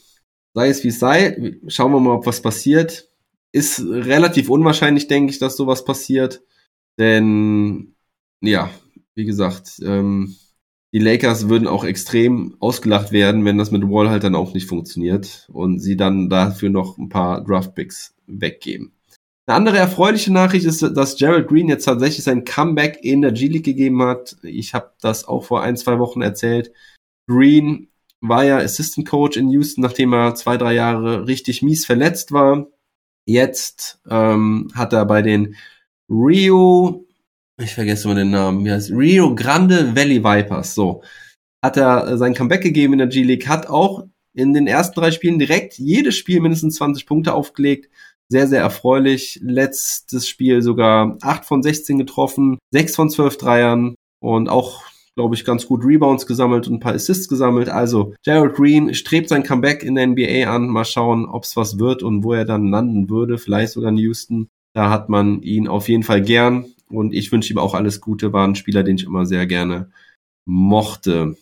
[0.53, 3.09] sei es wie es sei, schauen wir mal, ob was passiert.
[3.51, 6.41] Ist relativ unwahrscheinlich, denke ich, dass sowas passiert.
[6.97, 7.95] Denn,
[8.41, 8.71] ja,
[9.15, 10.35] wie gesagt, ähm,
[10.91, 14.67] die Lakers würden auch extrem ausgelacht werden, wenn das mit Wall halt dann auch nicht
[14.67, 18.93] funktioniert und sie dann dafür noch ein paar Draftpicks weggeben.
[19.45, 23.65] Eine andere erfreuliche Nachricht ist, dass Gerald Green jetzt tatsächlich sein Comeback in der G-League
[23.65, 24.37] gegeben hat.
[24.41, 26.71] Ich habe das auch vor ein, zwei Wochen erzählt.
[27.29, 27.89] Green
[28.21, 32.67] war ja Assistant Coach in Houston, nachdem er zwei, drei Jahre richtig mies verletzt war.
[33.25, 35.55] Jetzt ähm, hat er bei den
[36.09, 37.05] Rio
[37.61, 41.03] ich vergesse mal den Namen, wie heißt Rio Grande Valley Vipers, so.
[41.63, 45.11] Hat er äh, sein Comeback gegeben in der G-League, hat auch in den ersten drei
[45.11, 47.89] Spielen direkt jedes Spiel mindestens 20 Punkte aufgelegt.
[48.29, 49.39] Sehr, sehr erfreulich.
[49.43, 54.83] Letztes Spiel sogar 8 von 16 getroffen, 6 von 12 Dreiern und auch,
[55.15, 57.69] glaube ich, ganz gut Rebounds gesammelt und ein paar Assists gesammelt.
[57.69, 60.67] Also Jared Green strebt sein Comeback in der NBA an.
[60.67, 63.37] Mal schauen, ob es was wird und wo er dann landen würde.
[63.37, 64.47] Vielleicht sogar in Houston.
[64.73, 66.65] Da hat man ihn auf jeden Fall gern.
[66.89, 68.33] Und ich wünsche ihm auch alles Gute.
[68.33, 69.91] War ein Spieler, den ich immer sehr gerne
[70.45, 71.35] mochte.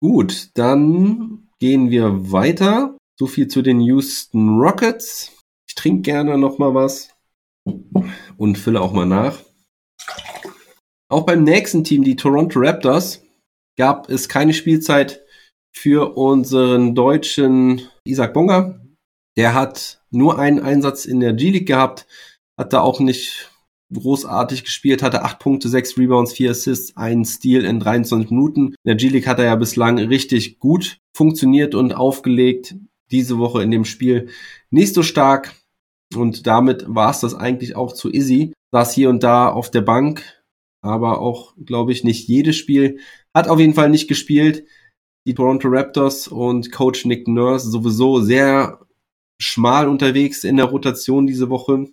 [0.00, 2.96] Gut, dann gehen wir weiter.
[3.18, 5.32] So viel zu den Houston Rockets.
[5.68, 7.10] Ich trinke gerne noch mal was
[8.36, 9.38] und fülle auch mal nach.
[11.10, 13.22] Auch beim nächsten Team, die Toronto Raptors,
[13.76, 15.22] gab es keine Spielzeit
[15.72, 18.80] für unseren deutschen Isaac Bonga.
[19.36, 22.06] Der hat nur einen Einsatz in der G-League gehabt,
[22.58, 23.50] hat da auch nicht
[23.94, 28.68] großartig gespielt, hatte acht Punkte, sechs Rebounds, vier Assists, einen Steal in 23 Minuten.
[28.68, 32.74] In der G-League hat er ja bislang richtig gut funktioniert und aufgelegt.
[33.10, 34.28] Diese Woche in dem Spiel
[34.70, 35.54] nicht so stark.
[36.14, 38.52] Und damit war es das eigentlich auch zu Izzy.
[38.72, 40.22] Saß hier und da auf der Bank,
[40.82, 42.98] aber auch, glaube ich, nicht jedes Spiel.
[43.34, 44.64] Hat auf jeden Fall nicht gespielt.
[45.26, 48.80] Die Toronto Raptors und Coach Nick Nurse sowieso sehr
[49.38, 51.86] schmal unterwegs in der Rotation diese Woche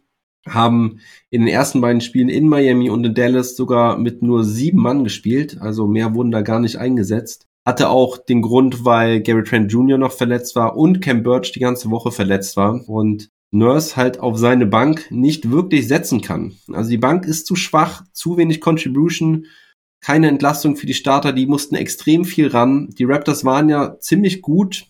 [0.47, 0.99] haben
[1.29, 5.03] in den ersten beiden Spielen in Miami und in Dallas sogar mit nur sieben Mann
[5.03, 7.47] gespielt, also mehr wurden da gar nicht eingesetzt.
[7.65, 9.97] Hatte auch den Grund, weil Gary Trent Jr.
[9.97, 14.37] noch verletzt war und Cam Birch die ganze Woche verletzt war und Nurse halt auf
[14.37, 16.57] seine Bank nicht wirklich setzen kann.
[16.71, 19.45] Also die Bank ist zu schwach, zu wenig Contribution,
[20.01, 22.89] keine Entlastung für die Starter, die mussten extrem viel ran.
[22.99, 24.85] Die Raptors waren ja ziemlich gut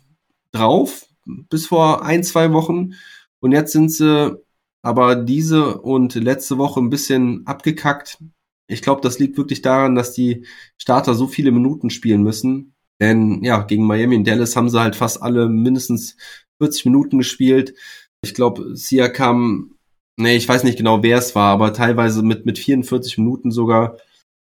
[0.52, 2.94] drauf bis vor ein, zwei Wochen
[3.40, 4.38] und jetzt sind sie
[4.82, 8.20] aber diese und letzte Woche ein bisschen abgekackt.
[8.68, 10.46] Ich glaube, das liegt wirklich daran, dass die
[10.78, 12.74] Starter so viele Minuten spielen müssen.
[13.00, 16.16] Denn ja, gegen Miami und Dallas haben sie halt fast alle mindestens
[16.60, 17.76] 40 Minuten gespielt.
[18.22, 19.76] Ich glaube, Siakam,
[20.18, 23.98] nee, ich weiß nicht genau, wer es war, aber teilweise mit, mit 44 Minuten sogar.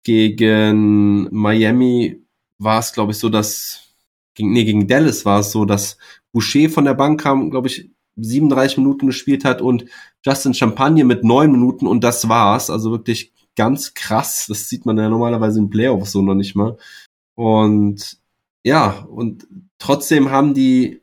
[0.04, 2.22] Gegen Miami
[2.58, 3.92] war es, glaube ich, so, dass,
[4.34, 5.98] gegen, nee, gegen Dallas war es so, dass
[6.32, 9.84] Boucher von der Bank kam, glaube ich, 37 Minuten gespielt hat und
[10.24, 12.70] Justin Champagne mit neun Minuten und das war's.
[12.70, 14.46] Also wirklich ganz krass.
[14.48, 16.76] Das sieht man ja normalerweise im Playoffs so noch nicht mal.
[17.34, 18.18] Und
[18.64, 19.46] ja, und
[19.78, 21.02] trotzdem haben die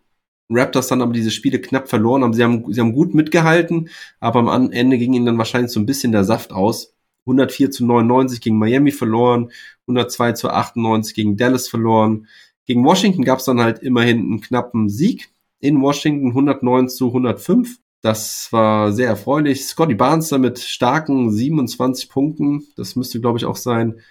[0.49, 2.23] Raptors dann aber diese Spiele knapp verloren.
[2.23, 3.89] Aber sie haben, sie haben gut mitgehalten,
[4.19, 6.93] aber am Ende ging ihnen dann wahrscheinlich so ein bisschen der Saft aus.
[7.25, 9.49] 104 zu 99 gegen Miami verloren,
[9.87, 12.27] 102 zu 98 gegen Dallas verloren.
[12.65, 17.79] Gegen Washington gab es dann halt immerhin einen knappen Sieg in Washington 109 zu 105.
[18.03, 19.65] Das war sehr erfreulich.
[19.65, 22.63] Scotty Barnes da mit starken 27 Punkten.
[22.75, 24.01] Das müsste, glaube ich, auch sein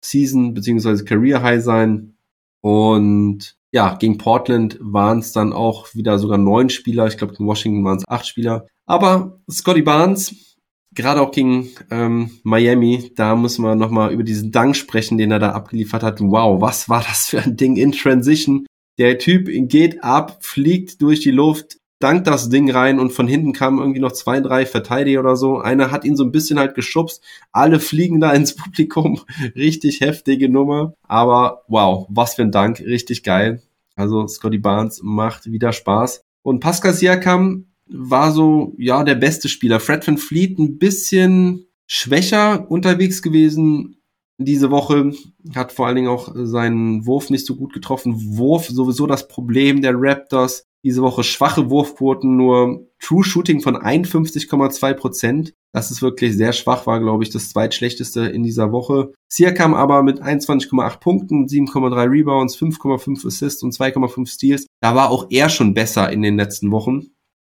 [0.00, 1.04] Season bzw.
[1.04, 2.14] Career High sein.
[2.60, 7.08] Und ja, gegen Portland waren es dann auch wieder sogar neun Spieler.
[7.08, 8.68] Ich glaube, gegen Washington waren es acht Spieler.
[8.86, 10.56] Aber Scotty Barnes,
[10.94, 15.40] gerade auch gegen ähm, Miami, da müssen wir nochmal über diesen Dank sprechen, den er
[15.40, 16.20] da abgeliefert hat.
[16.20, 18.64] Wow, was war das für ein Ding in Transition?
[18.96, 23.52] Der Typ geht ab, fliegt durch die Luft, dankt das Ding rein und von hinten
[23.52, 25.58] kamen irgendwie noch zwei, drei Verteidiger oder so.
[25.58, 27.22] Einer hat ihn so ein bisschen halt geschubst.
[27.52, 29.20] Alle fliegen da ins Publikum.
[29.54, 30.94] Richtig heftige Nummer.
[31.02, 32.80] Aber wow, was für ein Dank.
[32.80, 33.62] Richtig geil.
[33.96, 36.22] Also Scotty Barnes macht wieder Spaß.
[36.42, 39.78] Und Pascal Siakam war so, ja, der beste Spieler.
[39.78, 44.00] Fred Van Fleet ein bisschen schwächer unterwegs gewesen
[44.42, 45.12] diese Woche
[45.54, 48.38] hat vor allen Dingen auch seinen Wurf nicht so gut getroffen.
[48.38, 50.64] Wurf sowieso das Problem der Raptors.
[50.82, 55.54] Diese Woche schwache Wurfquoten, nur True Shooting von 51,2 Prozent.
[55.72, 59.12] Das ist wirklich sehr schwach, war glaube ich das zweitschlechteste in dieser Woche.
[59.28, 64.66] Siakam aber mit 21,8 Punkten, 7,3 Rebounds, 5,5 Assists und 2,5 Steals.
[64.80, 67.08] Da war auch er schon besser in den letzten Wochen.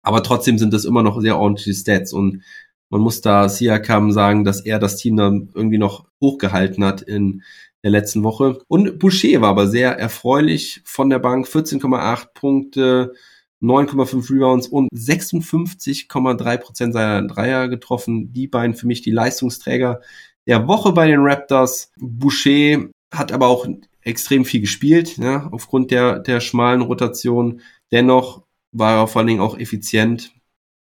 [0.04, 2.44] Aber trotzdem sind das immer noch sehr ordentliche Stats und
[2.90, 7.44] man muss da Siakam sagen, dass er das Team dann irgendwie noch hochgehalten hat in
[7.84, 8.60] der letzten Woche.
[8.68, 11.48] Und Boucher war aber sehr erfreulich von der Bank.
[11.48, 13.14] 14,8 Punkte,
[13.62, 18.34] 9,5 Rebounds und 56,3 Prozent seiner Dreier getroffen.
[18.34, 20.02] Die beiden für mich die Leistungsträger
[20.48, 21.92] der Woche bei den Raptors.
[21.98, 23.68] Boucher hat aber auch
[24.04, 27.62] extrem viel gespielt, ja, aufgrund der, der schmalen Rotation.
[27.92, 30.34] Dennoch war er vor allen Dingen auch effizient.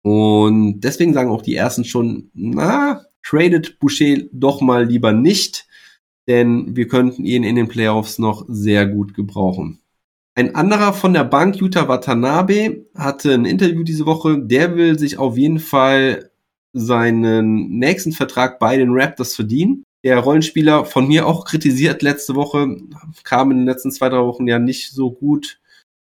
[0.03, 5.66] Und deswegen sagen auch die ersten schon, na, tradet Boucher doch mal lieber nicht,
[6.27, 9.79] denn wir könnten ihn in den Playoffs noch sehr gut gebrauchen.
[10.35, 14.39] Ein anderer von der Bank, Yuta Watanabe, hatte ein Interview diese Woche.
[14.39, 16.29] Der will sich auf jeden Fall
[16.73, 19.83] seinen nächsten Vertrag bei den Raptors verdienen.
[20.03, 22.77] Der Rollenspieler von mir auch kritisiert letzte Woche,
[23.23, 25.59] kam in den letzten zwei, drei Wochen ja nicht so gut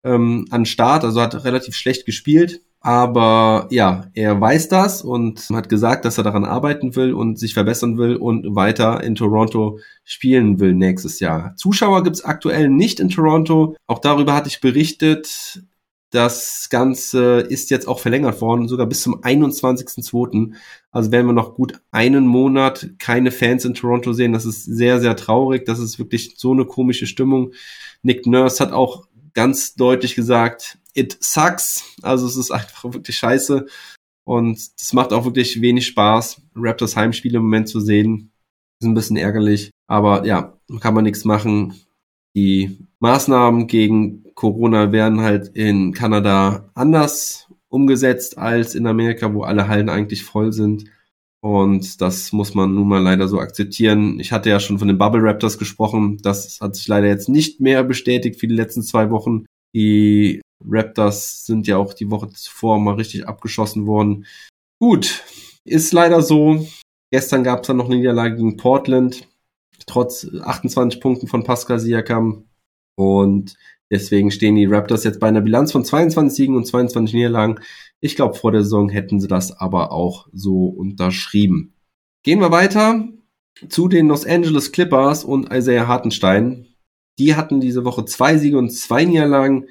[0.03, 2.61] ähm, an Start, also hat relativ schlecht gespielt.
[2.87, 7.53] Aber ja, er weiß das und hat gesagt, dass er daran arbeiten will und sich
[7.53, 11.53] verbessern will und weiter in Toronto spielen will nächstes Jahr.
[11.57, 13.75] Zuschauer gibt's aktuell nicht in Toronto.
[13.87, 15.63] Auch darüber hatte ich berichtet.
[16.11, 20.53] Das Ganze ist jetzt auch verlängert worden, sogar bis zum 21.02.
[20.89, 24.31] Also werden wir noch gut einen Monat keine Fans in Toronto sehen.
[24.31, 25.65] Das ist sehr, sehr traurig.
[25.65, 27.51] Das ist wirklich so eine komische Stimmung.
[28.01, 29.07] Nick Nurse hat auch
[29.37, 31.95] ganz deutlich gesagt, it sucks.
[32.01, 33.67] Also es ist einfach wirklich scheiße.
[34.25, 38.31] Und es macht auch wirklich wenig Spaß, Raptors Heimspiele im Moment zu sehen.
[38.81, 39.69] Ist ein bisschen ärgerlich.
[39.87, 41.75] Aber ja, kann man nichts machen.
[42.35, 49.67] Die Maßnahmen gegen Corona werden halt in Kanada anders umgesetzt als in Amerika, wo alle
[49.67, 50.85] Hallen eigentlich voll sind.
[51.41, 54.19] Und das muss man nun mal leider so akzeptieren.
[54.19, 56.17] Ich hatte ja schon von den Bubble Raptors gesprochen.
[56.21, 59.45] Das hat sich leider jetzt nicht mehr bestätigt für die letzten zwei Wochen.
[59.75, 64.25] Die Raptors sind ja auch die Woche zuvor mal richtig abgeschossen worden.
[64.79, 65.23] Gut,
[65.63, 66.67] ist leider so.
[67.11, 69.27] Gestern gab es dann noch eine Niederlage gegen Portland,
[69.85, 72.45] trotz 28 Punkten von Pascal Siakam.
[72.95, 73.55] Und
[73.91, 77.59] deswegen stehen die Raptors jetzt bei einer Bilanz von 22 Siegen und 22 Niederlagen.
[77.99, 81.73] Ich glaube, vor der Saison hätten sie das aber auch so unterschrieben.
[82.23, 83.07] Gehen wir weiter
[83.69, 86.67] zu den Los Angeles Clippers und Isaiah Hartenstein.
[87.19, 89.65] Die hatten diese Woche zwei Siege und zwei Niederlagen.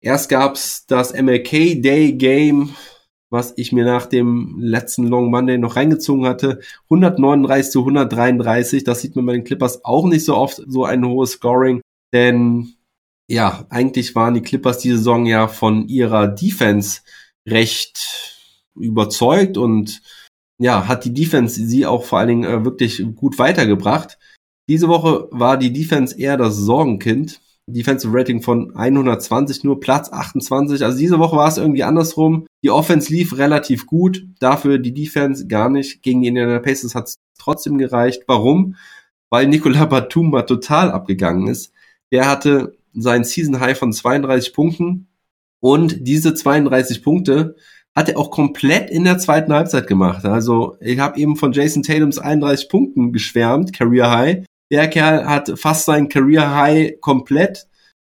[0.00, 2.70] Erst gab's das MLK Day Game,
[3.28, 6.60] was ich mir nach dem letzten Long Monday noch reingezogen hatte.
[6.84, 8.84] 139 zu 133.
[8.84, 11.82] Das sieht man bei den Clippers auch nicht so oft, so ein hohes Scoring.
[12.14, 12.75] Denn
[13.28, 17.00] ja, eigentlich waren die Clippers diese Saison ja von ihrer Defense
[17.48, 20.02] recht überzeugt und
[20.58, 24.18] ja, hat die Defense sie auch vor allen Dingen äh, wirklich gut weitergebracht.
[24.68, 27.40] Diese Woche war die Defense eher das Sorgenkind.
[27.68, 30.84] Defensive Rating von 120, nur Platz 28.
[30.84, 32.46] Also diese Woche war es irgendwie andersrum.
[32.62, 36.02] Die Offense lief relativ gut, dafür die Defense gar nicht.
[36.02, 38.22] Gegen die Indiana Pacers hat es trotzdem gereicht.
[38.28, 38.76] Warum?
[39.30, 41.72] Weil Nikola Batum mal total abgegangen ist.
[42.12, 45.08] Der hatte sein Season High von 32 Punkten
[45.60, 47.56] und diese 32 Punkte
[47.94, 50.24] hat er auch komplett in der zweiten Halbzeit gemacht.
[50.24, 54.44] Also ich habe eben von Jason Tatums 31 Punkten geschwärmt, Career High.
[54.70, 57.66] Der Kerl hat fast sein Career High komplett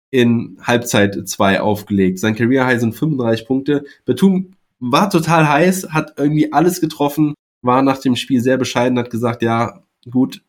[0.10, 2.20] in Halbzeit 2 aufgelegt.
[2.20, 3.84] Sein Career High sind 35 Punkte.
[4.06, 9.10] Batum war total heiß, hat irgendwie alles getroffen, war nach dem Spiel sehr bescheiden, hat
[9.10, 10.44] gesagt, ja, gut,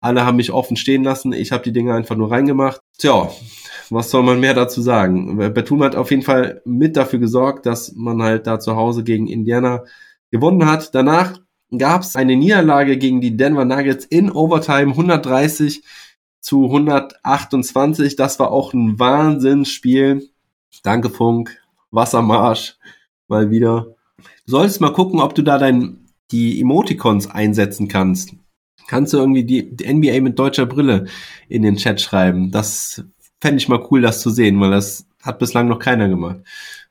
[0.00, 2.80] alle haben mich offen stehen lassen, ich habe die Dinge einfach nur reingemacht.
[2.98, 3.30] Tja,
[3.90, 5.36] was soll man mehr dazu sagen?
[5.36, 9.26] Batum hat auf jeden Fall mit dafür gesorgt, dass man halt da zu Hause gegen
[9.26, 9.84] Indiana
[10.30, 10.94] gewonnen hat.
[10.94, 11.38] Danach
[11.76, 15.82] gab es eine Niederlage gegen die Denver Nuggets in Overtime 130
[16.40, 18.16] zu 128.
[18.16, 20.28] Das war auch ein Wahnsinnsspiel.
[20.82, 21.56] Danke Funk,
[21.90, 22.76] Wassermarsch,
[23.28, 23.96] mal wieder.
[24.46, 28.34] Du solltest mal gucken, ob du da dein, die Emoticons einsetzen kannst.
[28.86, 31.06] Kannst du irgendwie die, die NBA mit deutscher Brille
[31.48, 32.52] in den Chat schreiben?
[32.52, 33.04] Das
[33.40, 36.38] fände ich mal cool, das zu sehen, weil das hat bislang noch keiner gemacht.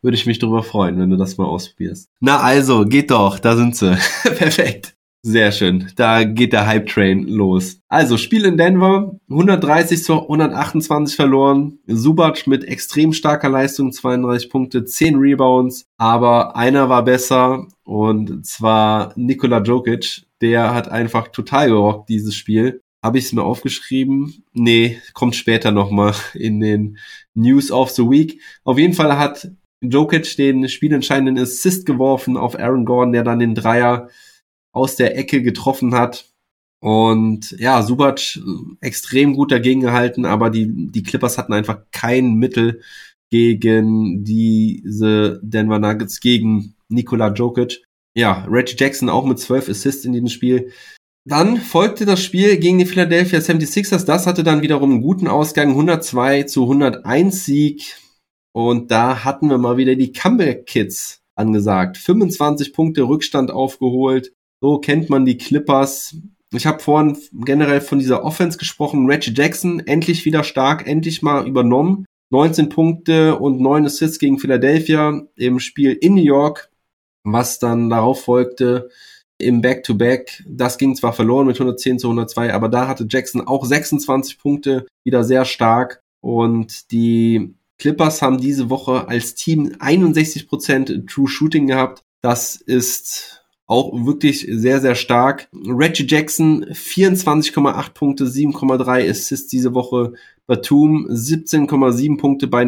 [0.02, 2.10] Würde ich mich darüber freuen, wenn du das mal ausprobierst.
[2.20, 3.98] Na also, geht doch, da sind sie.
[4.24, 4.96] Perfekt.
[5.28, 5.92] Sehr schön.
[5.96, 7.80] Da geht der Hype Train los.
[7.88, 11.80] Also, Spiel in Denver, 130 zu 128 verloren.
[11.88, 15.88] Subac mit extrem starker Leistung, 32 Punkte, 10 Rebounds.
[15.98, 20.28] Aber einer war besser und zwar Nikola Jokic.
[20.42, 22.84] Der hat einfach total gerockt, dieses Spiel.
[23.06, 24.44] Habe ich es mir aufgeschrieben?
[24.54, 26.98] Nee, kommt später nochmal in den
[27.36, 28.42] News of the Week.
[28.64, 33.54] Auf jeden Fall hat Jokic den spielentscheidenden Assist geworfen auf Aaron Gordon, der dann den
[33.54, 34.10] Dreier
[34.72, 36.32] aus der Ecke getroffen hat.
[36.82, 38.40] Und ja, Subac
[38.82, 42.82] extrem gut dagegen gehalten, aber die, die Clippers hatten einfach kein Mittel
[43.30, 47.84] gegen diese Denver Nuggets, gegen Nikola Jokic.
[48.16, 50.72] Ja, Reggie Jackson auch mit zwölf Assists in diesem Spiel.
[51.28, 54.06] Dann folgte das Spiel gegen die Philadelphia 76ers.
[54.06, 57.98] Das hatte dann wiederum einen guten Ausgang, 102 zu 101 Sieg.
[58.52, 61.98] Und da hatten wir mal wieder die Comeback Kids angesagt.
[61.98, 64.34] 25 Punkte Rückstand aufgeholt.
[64.62, 66.16] So kennt man die Clippers.
[66.54, 69.08] Ich habe vorhin generell von dieser Offense gesprochen.
[69.08, 72.06] Reggie Jackson endlich wieder stark, endlich mal übernommen.
[72.30, 76.70] 19 Punkte und 9 Assists gegen Philadelphia im Spiel in New York,
[77.24, 78.90] was dann darauf folgte
[79.38, 80.30] im Back-to-Back.
[80.30, 80.44] -Back.
[80.48, 84.86] Das ging zwar verloren mit 110 zu 102, aber da hatte Jackson auch 26 Punkte,
[85.04, 86.02] wieder sehr stark.
[86.22, 92.04] Und die Clippers haben diese Woche als Team 61% True Shooting gehabt.
[92.22, 95.50] Das ist auch wirklich sehr, sehr stark.
[95.54, 100.14] Reggie Jackson 24,8 Punkte, 7,3 Assists diese Woche.
[100.48, 102.66] Batum 17,7 Punkte bei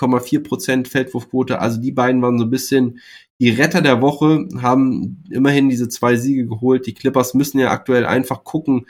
[0.00, 1.60] 59,4% Feldwurfquote.
[1.60, 3.00] Also die beiden waren so ein bisschen
[3.40, 6.86] die Retter der Woche haben immerhin diese zwei Siege geholt.
[6.86, 8.86] Die Clippers müssen ja aktuell einfach gucken,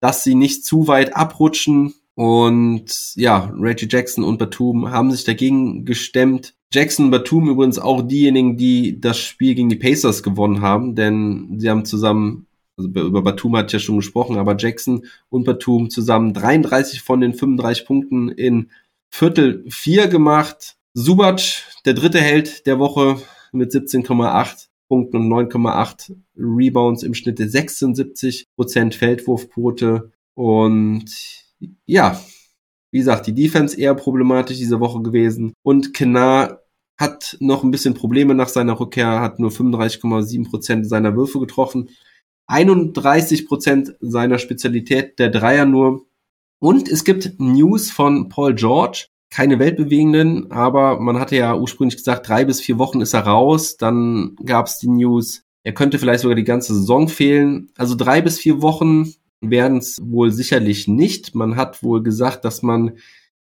[0.00, 1.94] dass sie nicht zu weit abrutschen.
[2.14, 6.54] Und ja, Reggie Jackson und Batum haben sich dagegen gestemmt.
[6.72, 11.58] Jackson und Batum übrigens auch diejenigen, die das Spiel gegen die Pacers gewonnen haben, denn
[11.58, 12.46] sie haben zusammen,
[12.76, 17.34] also über Batum hat ja schon gesprochen, aber Jackson und Batum zusammen 33 von den
[17.34, 18.70] 35 Punkten in
[19.10, 20.76] Viertel 4 gemacht.
[20.94, 23.20] Subac, der dritte Held der Woche,
[23.52, 31.04] mit 17,8 Punkten und 9,8 Rebounds im Schnitt 76 Prozent Feldwurfquote und
[31.86, 32.20] ja,
[32.90, 35.52] Wie gesagt, die Defense eher problematisch diese Woche gewesen.
[35.62, 36.62] Und Kenar
[36.98, 41.90] hat noch ein bisschen Probleme nach seiner Rückkehr, hat nur 35,7 Prozent seiner Würfe getroffen.
[42.46, 46.06] 31 Prozent seiner Spezialität, der Dreier nur.
[46.60, 49.06] Und es gibt News von Paul George.
[49.30, 53.76] Keine weltbewegenden, aber man hatte ja ursprünglich gesagt, drei bis vier Wochen ist er raus.
[53.76, 57.70] Dann gab es die News, er könnte vielleicht sogar die ganze Saison fehlen.
[57.76, 61.34] Also drei bis vier Wochen werden es wohl sicherlich nicht.
[61.34, 62.92] Man hat wohl gesagt, dass man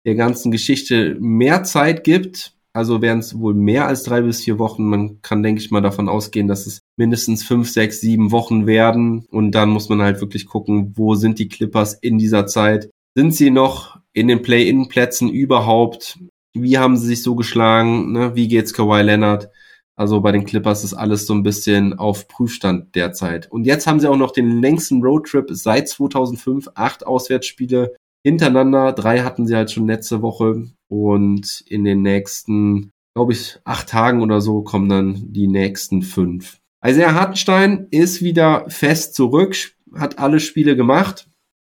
[0.04, 2.54] der ganzen Geschichte mehr Zeit gibt.
[2.72, 4.84] Also werden es wohl mehr als drei bis vier Wochen.
[4.84, 9.24] Man kann, denke ich mal, davon ausgehen, dass es mindestens fünf, sechs, sieben Wochen werden.
[9.30, 12.90] Und dann muss man halt wirklich gucken, wo sind die Clippers in dieser Zeit?
[13.14, 16.18] Sind sie noch in den Play-In-Plätzen überhaupt?
[16.54, 18.12] Wie haben sie sich so geschlagen?
[18.12, 18.34] Ne?
[18.34, 19.50] Wie geht's Kawhi Leonard?
[19.96, 23.50] Also bei den Clippers ist alles so ein bisschen auf Prüfstand derzeit.
[23.50, 26.68] Und jetzt haben sie auch noch den längsten Roadtrip seit 2005.
[26.74, 28.92] Acht Auswärtsspiele hintereinander.
[28.92, 30.68] Drei hatten sie halt schon letzte Woche.
[30.88, 36.58] Und in den nächsten, glaube ich, acht Tagen oder so kommen dann die nächsten fünf.
[36.84, 39.56] Isaiah Hartenstein ist wieder fest zurück,
[39.94, 41.28] hat alle Spiele gemacht.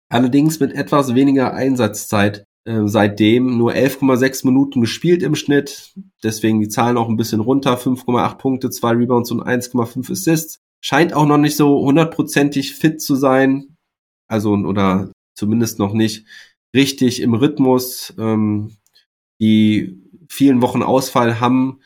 [0.09, 5.95] Allerdings mit etwas weniger Einsatzzeit äh, seitdem nur 11,6 Minuten gespielt im Schnitt.
[6.25, 7.79] Deswegen die Zahlen auch ein bisschen runter.
[7.79, 10.59] 5,8 Punkte, 2 Rebounds und 1,5 Assists.
[10.81, 13.77] Scheint auch noch nicht so hundertprozentig fit zu sein.
[14.27, 16.27] Also, oder zumindest noch nicht
[16.75, 18.13] richtig im Rhythmus.
[18.19, 18.77] Ähm,
[19.41, 21.81] die vielen Wochen Ausfall haben,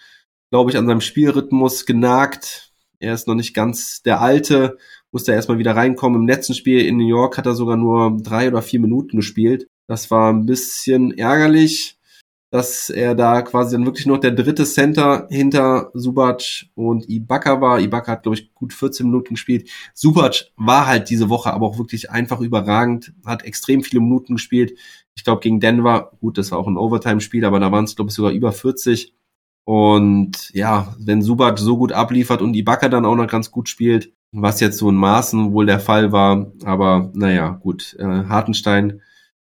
[0.51, 2.73] glaube ich, an seinem Spielrhythmus genagt.
[3.01, 4.79] Er ist noch nicht ganz der Alte,
[5.13, 6.21] musste erstmal wieder reinkommen.
[6.21, 9.67] Im letzten Spiel in New York hat er sogar nur drei oder vier Minuten gespielt.
[9.87, 11.99] Das war ein bisschen ärgerlich,
[12.51, 17.81] dass er da quasi dann wirklich noch der dritte Center hinter Subac und Ibaka war.
[17.81, 19.71] Ibaka hat, glaube ich, gut 14 Minuten gespielt.
[19.95, 24.79] Subac war halt diese Woche aber auch wirklich einfach überragend, hat extrem viele Minuten gespielt.
[25.15, 28.11] Ich glaube, gegen Denver, gut, das war auch ein Overtime-Spiel, aber da waren es, glaube
[28.11, 29.15] ich, sogar über 40.
[29.65, 34.13] Und ja, wenn Subac so gut abliefert und Ibaka dann auch noch ganz gut spielt,
[34.33, 39.03] was jetzt so in Maßen wohl der Fall war, aber naja, gut, äh, Hartenstein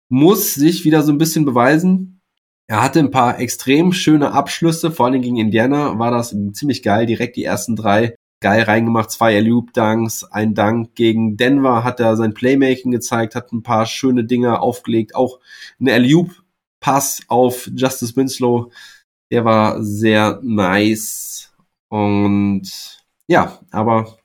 [0.08, 2.20] muss sich wieder so ein bisschen beweisen.
[2.68, 7.06] Er hatte ein paar extrem schöne Abschlüsse, vor allem gegen Indiana war das ziemlich geil,
[7.06, 12.16] direkt die ersten drei geil reingemacht, zwei Elup Dunks, ein Dank gegen Denver hat er
[12.16, 15.40] sein Playmaking gezeigt, hat ein paar schöne Dinge aufgelegt, auch
[15.80, 16.42] ein Elup
[16.80, 18.70] Pass auf Justice Winslow,
[19.32, 21.52] der war sehr nice.
[21.88, 24.18] Und ja, aber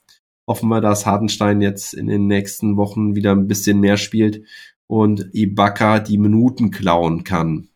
[0.52, 4.46] hoffen wir, dass Hartenstein jetzt in den nächsten Wochen wieder ein bisschen mehr spielt
[4.88, 7.70] und Ibaka die Minuten klauen kann.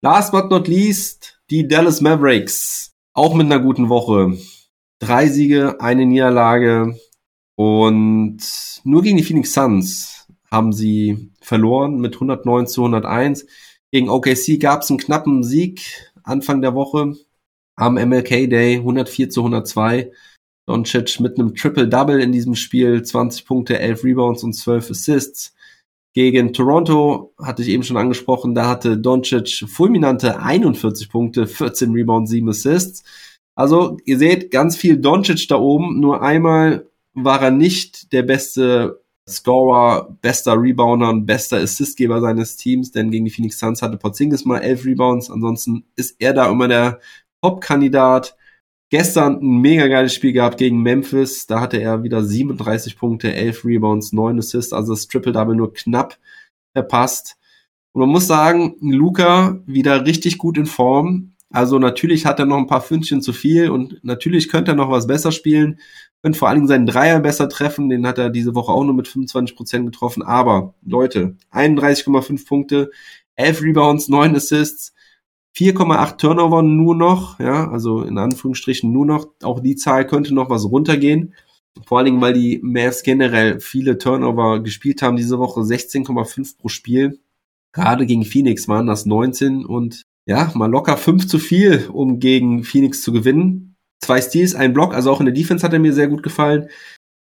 [0.00, 2.92] Last but not least, die Dallas Mavericks.
[3.14, 4.38] Auch mit einer guten Woche.
[5.00, 6.96] Drei Siege, eine Niederlage
[7.56, 8.38] und
[8.84, 13.44] nur gegen die Phoenix Suns haben sie verloren mit 109 zu 101.
[13.90, 15.82] Gegen OKC gab es einen knappen Sieg
[16.22, 17.16] Anfang der Woche
[17.74, 20.12] am MLK Day 104 zu 102.
[20.70, 25.52] Doncic mit einem Triple-Double in diesem Spiel, 20 Punkte, 11 Rebounds und 12 Assists.
[26.14, 32.30] Gegen Toronto hatte ich eben schon angesprochen, da hatte Doncic fulminante 41 Punkte, 14 Rebounds,
[32.30, 33.02] 7 Assists.
[33.56, 39.02] Also ihr seht ganz viel Doncic da oben, nur einmal war er nicht der beste
[39.28, 44.44] Scorer, bester Rebounder und bester Assistgeber seines Teams, denn gegen die Phoenix Suns hatte Porzingis
[44.44, 47.00] mal 11 Rebounds, ansonsten ist er da immer der
[47.42, 48.36] Top-Kandidat.
[48.90, 51.46] Gestern ein mega geiles Spiel gehabt gegen Memphis.
[51.46, 56.18] Da hatte er wieder 37 Punkte, 11 Rebounds, 9 Assists, also das Triple-Double nur knapp
[56.74, 57.36] verpasst.
[57.92, 61.34] Und man muss sagen, Luca wieder richtig gut in Form.
[61.50, 64.90] Also natürlich hat er noch ein paar Fündchen zu viel und natürlich könnte er noch
[64.90, 65.78] was besser spielen.
[66.22, 67.88] Könnte vor allen Dingen seinen Dreier besser treffen.
[67.88, 70.22] Den hat er diese Woche auch nur mit 25 Prozent getroffen.
[70.22, 72.90] Aber Leute, 31,5 Punkte,
[73.36, 74.92] 11 Rebounds, 9 Assists.
[75.56, 79.28] 4,8 Turnover nur noch, ja, also in Anführungsstrichen nur noch.
[79.42, 81.34] Auch die Zahl könnte noch was runtergehen.
[81.86, 86.68] Vor allen Dingen, weil die Mavs generell viele Turnover gespielt haben diese Woche, 16,5 pro
[86.68, 87.20] Spiel.
[87.72, 92.64] Gerade gegen Phoenix waren das 19 und ja, mal locker 5 zu viel, um gegen
[92.64, 93.76] Phoenix zu gewinnen.
[94.00, 96.68] Zwei Steals, ein Block, also auch in der Defense hat er mir sehr gut gefallen.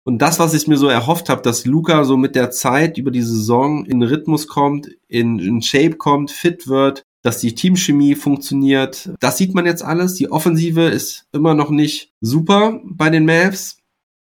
[0.05, 3.11] Und das, was ich mir so erhofft habe, dass Luca so mit der Zeit über
[3.11, 9.10] die Saison in Rhythmus kommt, in, in Shape kommt, fit wird, dass die Teamchemie funktioniert.
[9.20, 10.14] Das sieht man jetzt alles.
[10.14, 13.78] Die Offensive ist immer noch nicht super bei den Mavs,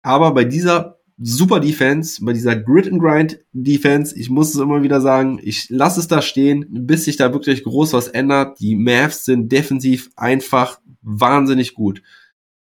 [0.01, 4.83] aber bei dieser super Defense, bei dieser Grit and Grind Defense, ich muss es immer
[4.83, 8.59] wieder sagen, ich lasse es da stehen, bis sich da wirklich groß was ändert.
[8.59, 12.01] Die Mavs sind defensiv einfach wahnsinnig gut.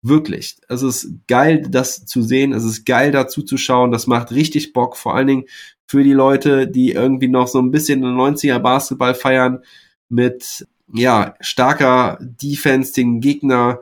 [0.02, 0.58] Wirklich.
[0.70, 2.54] Es ist geil, das zu sehen.
[2.54, 3.92] Es ist geil, dazu zu schauen.
[3.92, 4.98] Das macht richtig Bock.
[4.98, 5.46] Vor allen Dingen
[5.88, 9.64] für die Leute, die irgendwie noch so ein bisschen den 90er Basketball feiern
[10.10, 13.80] mit ja, starker Defense, den Gegner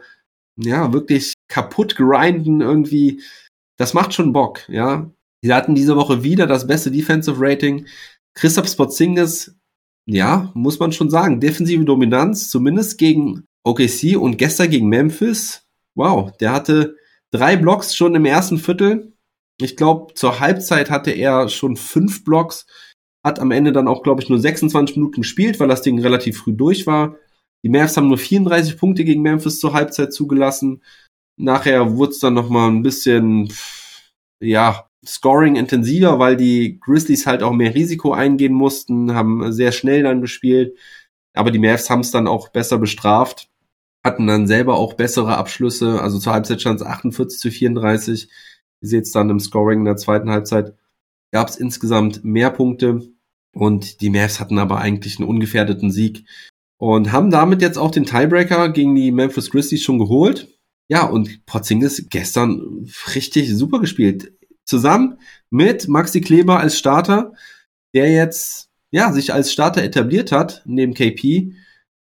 [0.55, 3.21] ja, wirklich kaputt grinden irgendwie.
[3.78, 5.09] Das macht schon Bock, ja.
[5.41, 7.86] Sie hatten diese Woche wieder das beste Defensive Rating.
[8.34, 9.55] Christoph Spotzingis,
[10.05, 15.63] ja, muss man schon sagen, defensive Dominanz, zumindest gegen OKC und gestern gegen Memphis.
[15.95, 16.95] Wow, der hatte
[17.32, 19.13] drei Blocks schon im ersten Viertel.
[19.59, 22.65] Ich glaube, zur Halbzeit hatte er schon fünf Blocks,
[23.24, 26.38] hat am Ende dann auch, glaube ich, nur 26 Minuten gespielt, weil das Ding relativ
[26.39, 27.15] früh durch war.
[27.63, 30.84] Die Mavs haben nur 34 Punkte gegen Memphis zur Halbzeit zugelassen.
[31.38, 33.51] Nachher wurde es dann noch mal ein bisschen,
[34.41, 40.03] ja, Scoring intensiver, weil die Grizzlies halt auch mehr Risiko eingehen mussten, haben sehr schnell
[40.03, 40.78] dann gespielt.
[41.34, 43.49] Aber die Mavs haben es dann auch besser bestraft,
[44.03, 46.01] hatten dann selber auch bessere Abschlüsse.
[46.01, 48.30] Also zur Halbzeit stand es 48 zu 34.
[48.82, 50.76] Ihr seht es dann im Scoring in der zweiten Halbzeit.
[51.32, 53.12] Gab es insgesamt mehr Punkte
[53.54, 56.26] und die Mavs hatten aber eigentlich einen ungefährdeten Sieg
[56.78, 60.49] und haben damit jetzt auch den Tiebreaker gegen die Memphis Grizzlies schon geholt.
[60.89, 62.86] Ja, und Porzingis gestern
[63.16, 64.34] richtig super gespielt.
[64.66, 65.18] Zusammen
[65.49, 67.34] mit Maxi Kleber als Starter,
[67.93, 71.54] der jetzt ja sich als Starter etabliert hat neben KP,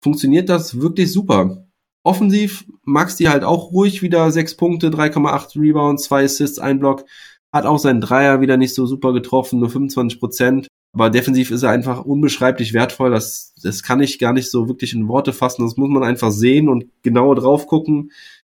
[0.04, 1.66] funktioniert das wirklich super.
[2.04, 7.06] Offensiv Maxi halt auch ruhig wieder sechs Punkte, 3,8 Rebounds, zwei Assists, ein Block.
[7.54, 10.68] Hat auch seinen Dreier wieder nicht so super getroffen, nur 25 Prozent.
[10.94, 13.12] Aber defensiv ist er einfach unbeschreiblich wertvoll.
[13.12, 15.64] Das, das kann ich gar nicht so wirklich in Worte fassen.
[15.64, 18.12] Das muss man einfach sehen und genau drauf gucken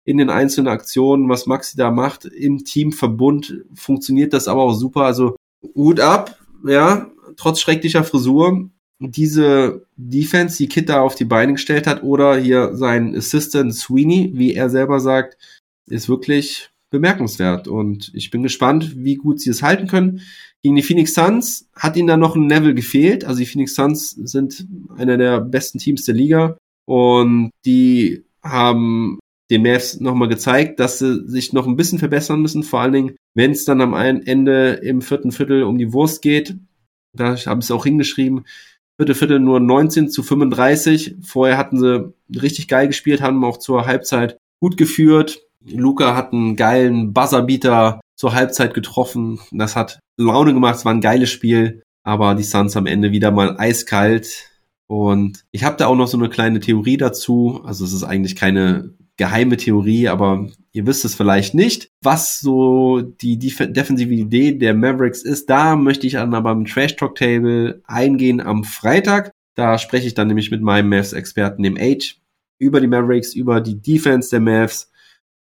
[0.09, 2.25] in den einzelnen Aktionen, was Maxi da macht.
[2.25, 5.03] Im Teamverbund funktioniert das aber auch super.
[5.03, 5.37] Also
[5.75, 8.71] Hut ab, ja, trotz schrecklicher Frisur.
[9.01, 14.33] Diese Defense, die Kit da auf die Beine gestellt hat, oder hier sein Assistant Sweeney,
[14.35, 15.37] wie er selber sagt,
[15.91, 17.69] ist wirklich bemerkenswert.
[17.69, 20.23] Und ich bin gespannt, wie gut sie es halten können.
[20.63, 23.25] Gegen die Phoenix Suns hat ihnen da noch ein Level gefehlt.
[23.25, 24.67] Also die Phoenix Suns sind
[24.97, 29.19] einer der besten Teams der Liga und die haben
[29.51, 33.17] den Mavs nochmal gezeigt, dass sie sich noch ein bisschen verbessern müssen, vor allen Dingen,
[33.35, 36.57] wenn es dann am Ende im vierten Viertel um die Wurst geht.
[37.17, 38.45] Da haben sie auch hingeschrieben,
[39.01, 41.17] vierte Viertel nur 19 zu 35.
[41.23, 45.48] Vorher hatten sie richtig geil gespielt, haben auch zur Halbzeit gut geführt.
[45.73, 49.39] Luca hat einen geilen Buzzerbeater zur Halbzeit getroffen.
[49.53, 53.31] Das hat Laune gemacht, es war ein geiles Spiel, aber die Suns am Ende wieder
[53.31, 54.51] mal eiskalt.
[54.87, 57.61] Und ich habe da auch noch so eine kleine Theorie dazu.
[57.65, 63.01] Also es ist eigentlich keine geheime Theorie, aber ihr wisst es vielleicht nicht, was so
[63.03, 65.51] die Def defensive Idee der Mavericks ist.
[65.51, 69.33] Da möchte ich dann aber im Trash Talk Table eingehen am Freitag.
[69.55, 72.17] Da spreche ich dann nämlich mit meinem Mavs-Experten, dem Age,
[72.59, 74.91] über die Mavericks, über die Defense der Mavs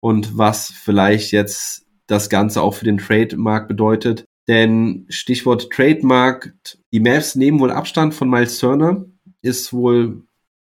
[0.01, 4.24] und was vielleicht jetzt das Ganze auch für den Trademark bedeutet.
[4.49, 6.55] Denn Stichwort Trademark,
[6.92, 9.05] die Mavs nehmen wohl Abstand von Miles Turner,
[9.42, 10.22] ist wohl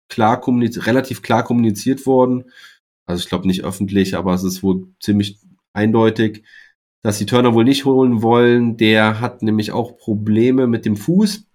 [0.09, 2.45] klar relativ klar kommuniziert worden.
[3.05, 5.39] Also ich glaube nicht öffentlich, aber es ist wohl ziemlich
[5.73, 6.43] eindeutig,
[7.01, 8.75] dass die Turner wohl nicht holen wollen.
[8.75, 11.45] Der hat nämlich auch Probleme mit dem Fuß.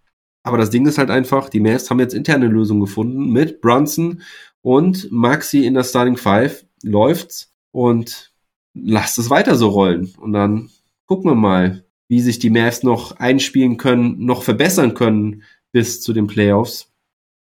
[0.42, 4.22] Aber das Ding ist halt einfach, die Mavs haben jetzt interne Lösungen gefunden mit Brunson
[4.62, 8.32] und Maxi in der Starting Five läuft's und
[8.72, 10.14] lasst es weiter so rollen.
[10.18, 10.70] Und dann
[11.06, 16.12] gucken wir mal, wie sich die Mavs noch einspielen können, noch verbessern können bis zu
[16.12, 16.92] den Playoffs.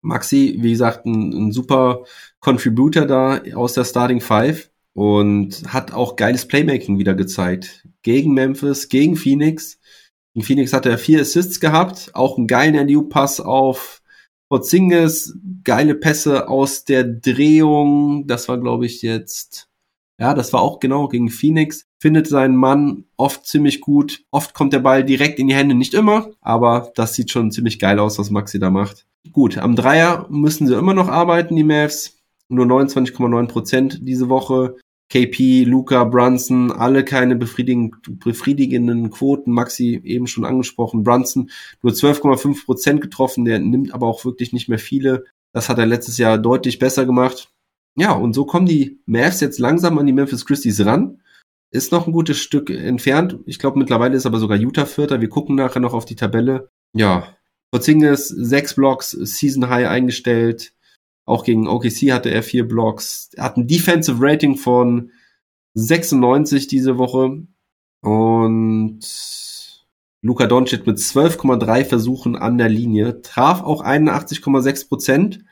[0.01, 2.05] Maxi, wie gesagt, ein, ein super
[2.39, 7.87] Contributor da aus der Starting Five und hat auch geiles Playmaking wieder gezeigt.
[8.01, 9.79] Gegen Memphis, gegen Phoenix.
[10.33, 14.01] In Phoenix hat er vier Assists gehabt, auch einen geilen NDU-Pass auf
[14.49, 18.25] Porzingis, geile Pässe aus der Drehung.
[18.25, 19.69] Das war, glaube ich, jetzt
[20.19, 21.85] ja, das war auch genau gegen Phoenix.
[21.99, 24.23] Findet seinen Mann oft ziemlich gut.
[24.31, 27.79] Oft kommt der Ball direkt in die Hände, nicht immer, aber das sieht schon ziemlich
[27.79, 29.05] geil aus, was Maxi da macht.
[29.31, 32.19] Gut, am Dreier müssen sie immer noch arbeiten, die Mavs.
[32.49, 34.75] Nur 29,9 Prozent diese Woche.
[35.09, 39.51] KP, Luca, Brunson, alle keine befriedigenden Quoten.
[39.51, 41.03] Maxi eben schon angesprochen.
[41.03, 41.49] Brunson
[41.81, 43.45] nur 12,5 Prozent getroffen.
[43.45, 45.23] Der nimmt aber auch wirklich nicht mehr viele.
[45.53, 47.52] Das hat er letztes Jahr deutlich besser gemacht.
[47.95, 51.21] Ja, und so kommen die Mavs jetzt langsam an die Memphis Christies ran.
[51.71, 53.39] Ist noch ein gutes Stück entfernt.
[53.45, 55.21] Ich glaube, mittlerweile ist aber sogar Utah Vierter.
[55.21, 56.69] Wir gucken nachher noch auf die Tabelle.
[56.93, 57.35] Ja,
[57.73, 60.73] Porzingis sechs Blocks, Season High eingestellt.
[61.25, 63.31] Auch gegen OKC hatte er vier Blocks.
[63.33, 65.11] Er hat ein Defensive Rating von
[65.73, 67.47] 96 diese Woche.
[68.01, 68.99] Und
[70.21, 73.23] Luka Doncic mit 12,3 Versuchen an der Linie.
[73.23, 75.43] Traf auch 81,6 Prozent.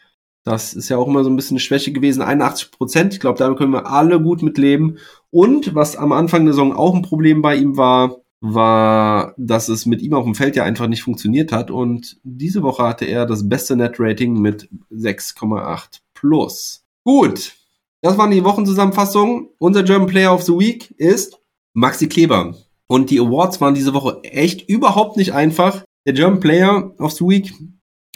[0.43, 2.21] Das ist ja auch immer so ein bisschen eine Schwäche gewesen.
[2.21, 3.13] 81 Prozent.
[3.13, 4.97] Ich glaube, damit können wir alle gut mit leben.
[5.29, 9.85] Und was am Anfang der Saison auch ein Problem bei ihm war, war, dass es
[9.85, 11.69] mit ihm auf dem Feld ja einfach nicht funktioniert hat.
[11.69, 16.83] Und diese Woche hatte er das beste Net-Rating mit 6,8 plus.
[17.03, 17.53] Gut,
[18.01, 19.49] das waren die Wochenzusammenfassungen.
[19.59, 21.39] Unser German Player of the Week ist
[21.73, 22.55] Maxi Kleber.
[22.87, 25.83] Und die Awards waren diese Woche echt überhaupt nicht einfach.
[26.05, 27.53] Der German Player of the Week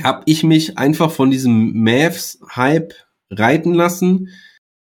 [0.04, 2.94] habe ich mich einfach von diesem Mavs-Hype
[3.32, 4.30] reiten lassen.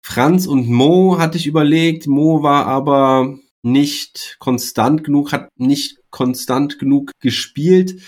[0.05, 2.07] Franz und Mo hatte ich überlegt.
[2.07, 8.01] Mo war aber nicht konstant genug, hat nicht konstant genug gespielt.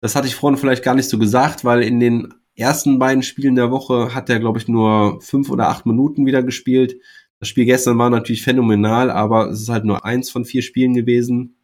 [0.00, 3.54] Das hatte ich vorhin vielleicht gar nicht so gesagt, weil in den ersten beiden Spielen
[3.54, 6.96] der Woche hat er, glaube ich, nur fünf oder acht Minuten wieder gespielt.
[7.38, 10.94] Das Spiel gestern war natürlich phänomenal, aber es ist halt nur eins von vier Spielen
[10.94, 11.55] gewesen.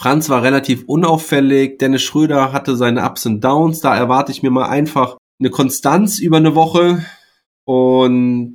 [0.00, 1.80] Franz war relativ unauffällig.
[1.80, 3.80] Dennis Schröder hatte seine Ups und Downs.
[3.80, 7.04] Da erwarte ich mir mal einfach eine Konstanz über eine Woche.
[7.64, 8.54] Und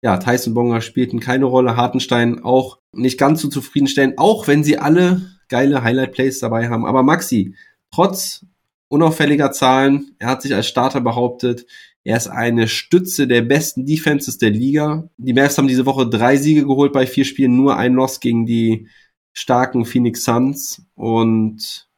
[0.00, 1.76] ja, Tyson Bonga spielten keine Rolle.
[1.76, 5.20] Hartenstein auch nicht ganz so zufriedenstellend, auch wenn sie alle
[5.50, 6.86] geile Highlight-Plays dabei haben.
[6.86, 7.54] Aber Maxi,
[7.92, 8.46] trotz
[8.88, 11.66] unauffälliger Zahlen, er hat sich als Starter behauptet.
[12.04, 15.10] Er ist eine Stütze der besten Defenses der Liga.
[15.18, 18.46] Die Mavs haben diese Woche drei Siege geholt bei vier Spielen, nur ein Loss gegen
[18.46, 18.88] die
[19.32, 20.82] starken Phoenix Suns.
[20.94, 21.88] Und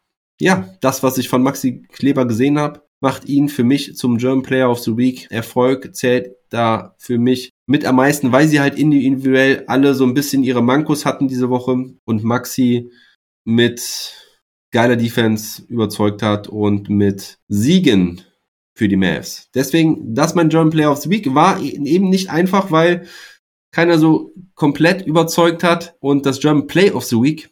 [0.40, 4.42] ja, das, was ich von Maxi Kleber gesehen habe, macht ihn für mich zum German
[4.42, 5.26] Player of the Week.
[5.30, 10.14] Erfolg zählt da für mich mit am meisten, weil sie halt individuell alle so ein
[10.14, 12.90] bisschen ihre Mankos hatten diese Woche und Maxi
[13.44, 14.14] mit
[14.72, 18.22] geiler Defense überzeugt hat und mit Siegen
[18.74, 19.48] für die Mavs.
[19.54, 23.06] Deswegen, das mein German Player of the Week war eben nicht einfach, weil
[23.72, 27.50] keiner so komplett überzeugt hat und das German Play of the Week,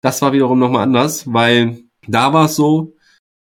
[0.00, 2.94] das war wiederum nochmal anders, weil da war es so,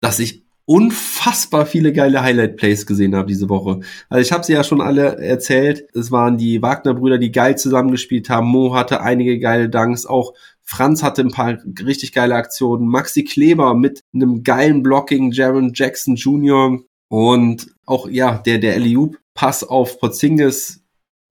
[0.00, 3.80] dass ich unfassbar viele geile Highlight-Plays gesehen habe diese Woche.
[4.08, 5.88] Also ich habe sie ja schon alle erzählt.
[5.94, 8.46] Es waren die Wagner-Brüder, die geil zusammengespielt haben.
[8.46, 10.06] Mo hatte einige geile Danks.
[10.06, 12.86] Auch Franz hatte ein paar richtig geile Aktionen.
[12.86, 15.32] Maxi Kleber mit einem geilen Blocking.
[15.32, 16.78] Jaron Jackson Jr.
[17.08, 20.79] Und auch, ja, der, der Eliup Pass auf Porzingis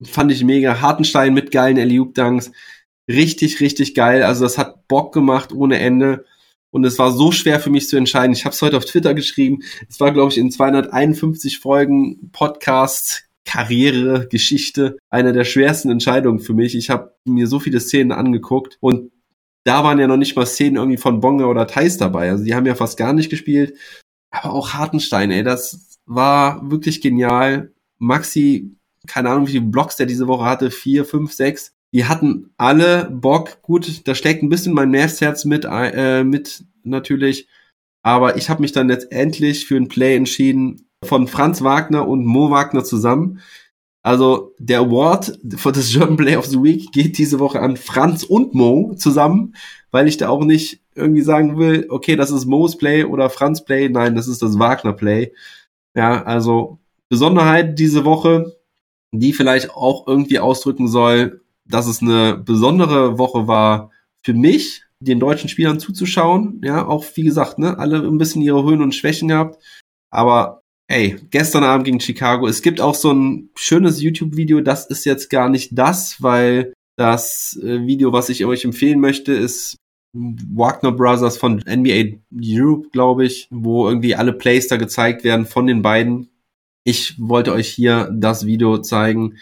[0.03, 0.81] fand ich mega.
[0.81, 2.51] Hartenstein mit geilen Eliup Danks.
[3.07, 4.23] Richtig, richtig geil.
[4.23, 6.25] Also das hat Bock gemacht ohne Ende.
[6.71, 8.33] Und es war so schwer für mich zu entscheiden.
[8.33, 9.59] Ich habe es heute auf Twitter geschrieben.
[9.89, 16.53] Es war, glaube ich, in 251 Folgen Podcast, Karriere, Geschichte eine der schwersten Entscheidungen für
[16.53, 16.75] mich.
[16.75, 19.11] Ich habe mir so viele Szenen angeguckt und
[19.63, 22.29] da waren ja noch nicht mal Szenen irgendwie von Bonga oder Thais dabei.
[22.29, 23.75] Also die haben ja fast gar nicht gespielt.
[24.31, 27.73] Aber auch Hartenstein, ey, das war wirklich genial.
[27.97, 28.75] Maxi,
[29.09, 33.09] keine Ahnung, wie viele Blocks der diese Woche hatte, vier, fünf, sechs die hatten alle
[33.09, 33.61] Bock.
[33.61, 37.47] Gut, da steckt ein bisschen mein Nervsherz mit, äh, mit natürlich.
[38.03, 42.51] Aber ich habe mich dann letztendlich für ein Play entschieden von Franz Wagner und Mo
[42.51, 43.41] Wagner zusammen.
[44.03, 48.23] Also der Award für das German Play of the Week geht diese Woche an Franz
[48.23, 49.55] und Mo zusammen,
[49.91, 53.65] weil ich da auch nicht irgendwie sagen will, okay, das ist Mo's Play oder Franz
[53.65, 53.89] Play.
[53.89, 55.33] Nein, das ist das Wagner Play.
[55.95, 56.79] Ja, also
[57.09, 58.58] Besonderheit diese Woche,
[59.11, 63.91] die vielleicht auch irgendwie ausdrücken soll, dass es eine besondere Woche war
[64.23, 66.61] für mich, den deutschen Spielern zuzuschauen.
[66.63, 69.63] Ja, auch wie gesagt, ne, alle ein bisschen ihre Höhen und Schwächen gehabt.
[70.11, 72.47] Aber ey, gestern Abend gegen Chicago.
[72.47, 74.61] Es gibt auch so ein schönes YouTube-Video.
[74.61, 79.31] Das ist jetzt gar nicht das, weil das äh, Video, was ich euch empfehlen möchte,
[79.31, 79.77] ist
[80.13, 85.67] Wagner Brothers von NBA Europe, glaube ich, wo irgendwie alle Plays da gezeigt werden von
[85.67, 86.29] den beiden.
[86.83, 89.37] Ich wollte euch hier das Video zeigen,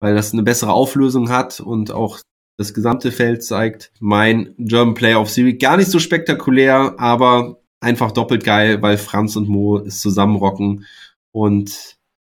[0.00, 2.20] weil das eine bessere Auflösung hat und auch
[2.58, 3.92] das gesamte Feld zeigt.
[4.00, 8.98] Mein German Player of the Week gar nicht so spektakulär, aber einfach doppelt geil, weil
[8.98, 10.86] Franz und Mo es zusammenrocken
[11.32, 11.96] und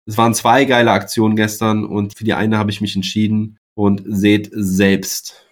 [0.06, 4.02] es waren zwei geile Aktionen gestern und für die eine habe ich mich entschieden und
[4.04, 5.46] seht selbst.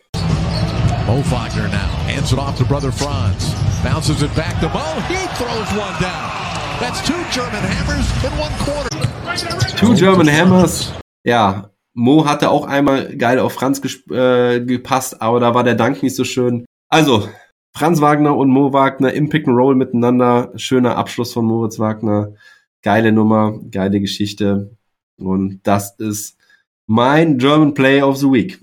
[1.06, 3.54] Mo Wagner now hands it off to brother Franz.
[3.82, 5.00] Bounces it back to Mo.
[5.08, 6.39] He throws one down.
[6.80, 9.76] That's two German hammers in one quarter.
[9.76, 10.94] Two German hammers.
[11.24, 16.02] Ja, Mo hatte auch einmal geil auf Franz äh, gepasst, aber da war der Dank
[16.02, 16.64] nicht so schön.
[16.88, 17.28] Also,
[17.76, 20.52] Franz Wagner und Mo Wagner im Pick and Roll miteinander.
[20.56, 22.32] Schöner Abschluss von Moritz Wagner.
[22.80, 24.74] Geile Nummer, geile Geschichte.
[25.18, 26.38] Und das ist
[26.86, 28.58] mein German Play of the Week.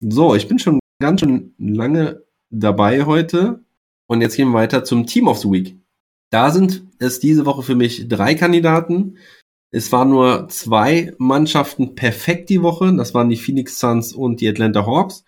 [0.00, 3.64] So, ich bin schon ganz schön lange dabei heute.
[4.06, 5.78] Und jetzt gehen wir weiter zum Team of the Week.
[6.34, 9.18] Da sind es diese Woche für mich drei Kandidaten.
[9.70, 12.92] Es waren nur zwei Mannschaften perfekt die Woche.
[12.96, 15.22] Das waren die Phoenix Suns und die Atlanta Hawks.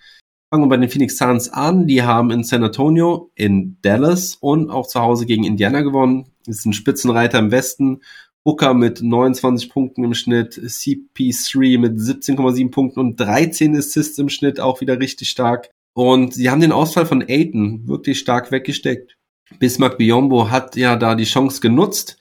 [0.50, 1.86] Fangen wir bei den Phoenix Suns an.
[1.86, 6.26] Die haben in San Antonio, in Dallas und auch zu Hause gegen Indiana gewonnen.
[6.44, 8.02] Das ist ein Spitzenreiter im Westen.
[8.42, 14.58] Booker mit 29 Punkten im Schnitt, CP3 mit 17,7 Punkten und 13 Assists im Schnitt,
[14.58, 15.70] auch wieder richtig stark.
[15.94, 19.15] Und sie haben den Ausfall von Aiton wirklich stark weggesteckt.
[19.58, 22.18] Bismarck Biombo hat ja da die Chance genutzt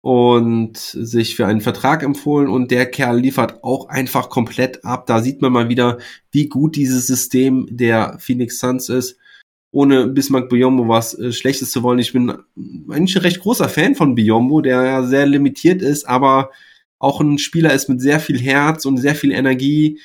[0.00, 5.06] und sich für einen Vertrag empfohlen und der Kerl liefert auch einfach komplett ab.
[5.06, 5.98] Da sieht man mal wieder,
[6.32, 9.16] wie gut dieses System der Phoenix Suns ist.
[9.70, 12.00] Ohne Bismarck Biombo was äh, Schlechtes zu wollen.
[12.00, 12.30] Ich bin
[12.90, 16.50] eigentlich ein recht großer Fan von Biombo, der ja sehr limitiert ist, aber
[16.98, 20.00] auch ein Spieler ist mit sehr viel Herz und sehr viel Energie,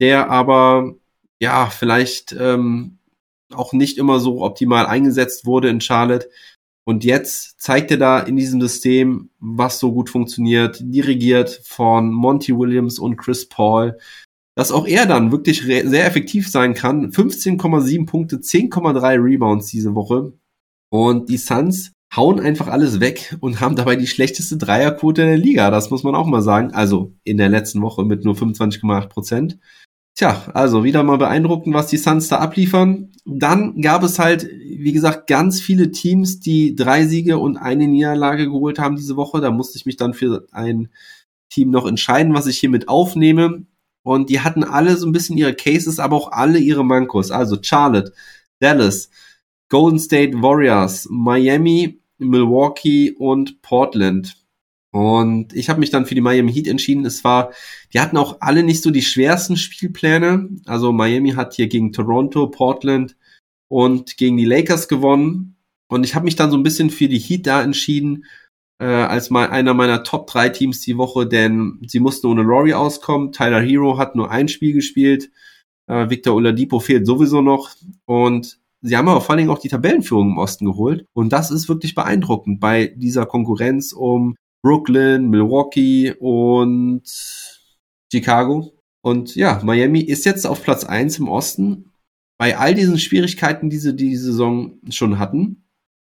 [0.00, 0.94] der aber
[1.40, 2.97] ja vielleicht ähm,
[3.54, 6.28] auch nicht immer so optimal eingesetzt wurde in Charlotte.
[6.86, 12.56] Und jetzt zeigt er da in diesem System, was so gut funktioniert, dirigiert von Monty
[12.56, 13.98] Williams und Chris Paul,
[14.56, 17.10] dass auch er dann wirklich sehr effektiv sein kann.
[17.10, 20.32] 15,7 Punkte, 10,3 Rebounds diese Woche.
[20.90, 25.70] Und die Suns hauen einfach alles weg und haben dabei die schlechteste Dreierquote der Liga.
[25.70, 26.72] Das muss man auch mal sagen.
[26.72, 29.58] Also in der letzten Woche mit nur 25,8 Prozent.
[30.18, 33.12] Tja, also wieder mal beeindruckend, was die Suns da abliefern.
[33.24, 38.46] Dann gab es halt, wie gesagt, ganz viele Teams, die drei Siege und eine Niederlage
[38.46, 39.40] geholt haben diese Woche.
[39.40, 40.88] Da musste ich mich dann für ein
[41.50, 43.64] Team noch entscheiden, was ich hiermit aufnehme.
[44.02, 47.30] Und die hatten alle so ein bisschen ihre Cases, aber auch alle ihre Mankos.
[47.30, 48.12] Also Charlotte,
[48.58, 49.10] Dallas,
[49.68, 54.36] Golden State Warriors, Miami, Milwaukee und Portland.
[54.98, 57.06] Und ich habe mich dann für die Miami Heat entschieden.
[57.06, 57.52] Es war,
[57.94, 60.48] die hatten auch alle nicht so die schwersten Spielpläne.
[60.66, 63.16] Also Miami hat hier gegen Toronto, Portland
[63.68, 65.56] und gegen die Lakers gewonnen.
[65.88, 68.24] Und ich habe mich dann so ein bisschen für die Heat da entschieden,
[68.80, 72.72] äh, als mal einer meiner Top 3 Teams die Woche, denn sie mussten ohne Rory
[72.72, 73.30] auskommen.
[73.30, 75.30] Tyler Hero hat nur ein Spiel gespielt.
[75.86, 77.70] Äh, Victor Oladipo fehlt sowieso noch.
[78.04, 81.06] Und sie haben aber vor allen Dingen auch die Tabellenführung im Osten geholt.
[81.12, 84.34] Und das ist wirklich beeindruckend bei dieser Konkurrenz um
[84.68, 87.02] Brooklyn, Milwaukee und
[88.12, 88.70] Chicago.
[89.02, 91.90] Und ja, Miami ist jetzt auf Platz eins im Osten.
[92.38, 95.64] Bei all diesen Schwierigkeiten, die sie die Saison schon hatten,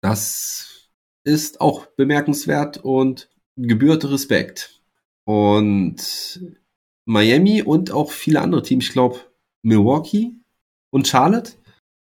[0.03, 0.91] das
[1.23, 4.83] ist auch bemerkenswert und gebührt Respekt.
[5.25, 6.39] Und
[7.05, 9.19] Miami und auch viele andere Teams, ich glaube
[9.63, 10.35] Milwaukee
[10.91, 11.53] und Charlotte.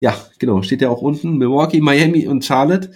[0.03, 1.39] Ja, genau, steht ja auch unten.
[1.39, 2.93] Milwaukee, Miami und Charlotte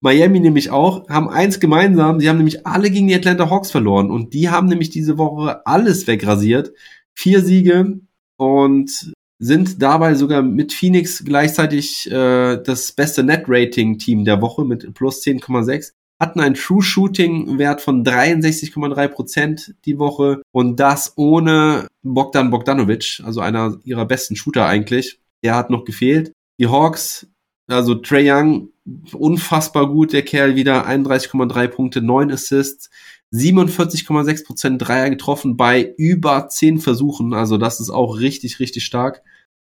[0.00, 4.10] Miami nämlich auch, haben eins gemeinsam, sie haben nämlich alle gegen die Atlanta Hawks verloren
[4.10, 6.72] und die haben nämlich diese Woche alles wegrasiert.
[7.14, 8.00] Vier Siege
[8.36, 15.22] und sind dabei sogar mit Phoenix gleichzeitig äh, das beste Net-Rating-Team der Woche mit plus
[15.22, 22.50] 10,6 hatten einen True Shooting Wert von 63,3 Prozent die Woche und das ohne Bogdan
[22.50, 25.18] Bogdanovic, also einer ihrer besten Shooter eigentlich.
[25.42, 26.32] Der hat noch gefehlt.
[26.60, 27.26] Die Hawks,
[27.66, 28.68] also Trey Young
[29.12, 32.90] unfassbar gut, der Kerl wieder 31,3 Punkte, 9 Assists,
[33.32, 37.32] 47,6 Prozent Dreier getroffen bei über 10 Versuchen.
[37.32, 39.22] Also das ist auch richtig, richtig stark.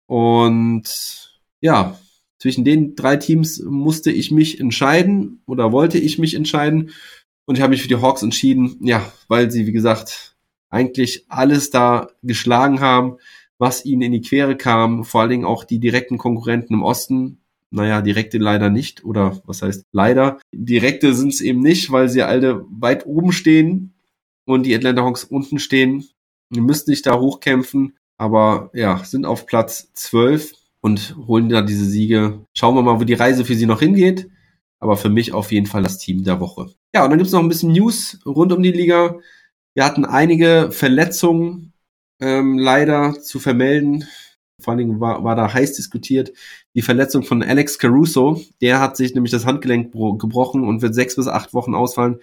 [0.05, 1.97] Und ja,
[2.39, 6.91] zwischen den drei Teams musste ich mich entscheiden oder wollte ich mich entscheiden.
[7.45, 10.35] Und ich habe mich für die Hawks entschieden, ja, weil sie, wie gesagt,
[10.69, 13.17] eigentlich alles da geschlagen haben,
[13.59, 15.05] was ihnen in die Quere kam.
[15.05, 17.39] Vor allen Dingen auch die direkten Konkurrenten im Osten,
[17.73, 19.03] naja, direkte leider nicht.
[19.03, 20.39] Oder was heißt leider?
[20.53, 23.93] Direkte sind es eben nicht, weil sie alle weit oben stehen
[24.45, 26.05] und die Atlanta Hawks unten stehen.
[26.51, 31.85] Die müssten sich da hochkämpfen, aber ja, sind auf Platz 12 und holen da diese
[31.85, 32.45] Siege.
[32.53, 34.29] Schauen wir mal, wo die Reise für sie noch hingeht.
[34.79, 36.69] Aber für mich auf jeden Fall das Team der Woche.
[36.93, 39.17] Ja, und dann gibt's noch ein bisschen News rund um die Liga.
[39.73, 41.73] Wir hatten einige Verletzungen
[42.19, 44.05] ähm, leider zu vermelden
[44.63, 46.31] vor allen Dingen war, war da heiß diskutiert,
[46.75, 48.41] die Verletzung von Alex Caruso.
[48.61, 52.19] Der hat sich nämlich das Handgelenk gebrochen und wird sechs bis acht Wochen ausfallen.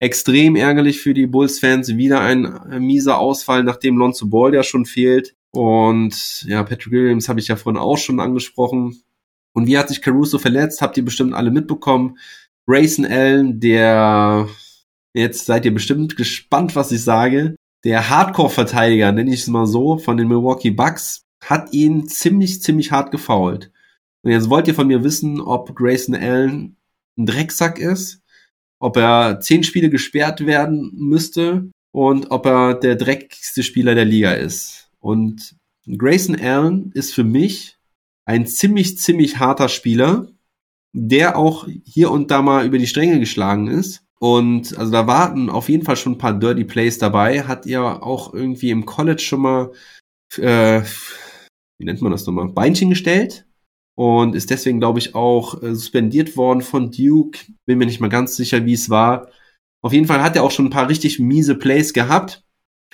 [0.00, 1.96] Extrem ärgerlich für die Bulls-Fans.
[1.96, 5.34] Wieder ein äh, mieser Ausfall, nachdem Lonzo Ball ja schon fehlt.
[5.52, 9.02] Und ja, Patrick Williams habe ich ja vorhin auch schon angesprochen.
[9.52, 10.82] Und wie hat sich Caruso verletzt?
[10.82, 12.18] Habt ihr bestimmt alle mitbekommen.
[12.66, 14.48] Grayson Allen, der
[15.14, 17.54] jetzt seid ihr bestimmt gespannt, was ich sage.
[17.84, 22.90] Der Hardcore-Verteidiger, nenne ich es mal so, von den Milwaukee Bucks, hat ihn ziemlich, ziemlich
[22.90, 23.70] hart gefault.
[24.24, 26.76] Und jetzt wollt ihr von mir wissen, ob Grayson Allen
[27.18, 28.22] ein Drecksack ist,
[28.80, 34.32] ob er zehn Spiele gesperrt werden müsste und ob er der dreckigste Spieler der Liga
[34.32, 34.90] ist.
[34.98, 35.56] Und
[35.86, 37.76] Grayson Allen ist für mich
[38.24, 40.28] ein ziemlich, ziemlich harter Spieler,
[40.94, 44.02] der auch hier und da mal über die Stränge geschlagen ist.
[44.18, 47.42] Und also da warten auf jeden Fall schon ein paar Dirty Plays dabei.
[47.42, 49.72] Hat ihr auch irgendwie im College schon mal
[50.38, 50.82] äh,
[51.78, 53.46] wie nennt man das nochmal, Beinchen gestellt
[53.94, 57.38] und ist deswegen, glaube ich, auch äh, suspendiert worden von Duke.
[57.66, 59.28] Bin mir nicht mal ganz sicher, wie es war.
[59.82, 62.42] Auf jeden Fall hat er auch schon ein paar richtig miese Plays gehabt.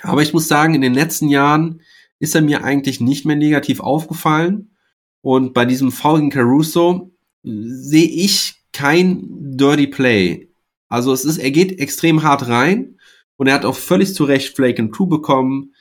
[0.03, 1.83] Aber ich muss sagen, in den letzten Jahren
[2.19, 4.77] ist er mir eigentlich nicht mehr negativ aufgefallen.
[5.23, 9.27] Und bei diesem Foul gegen Caruso sehe ich kein
[9.57, 10.51] Dirty Play.
[10.89, 12.99] Also es ist, er geht extrem hart rein
[13.37, 15.75] und er hat auch völlig zu Recht Flake and Crew bekommen.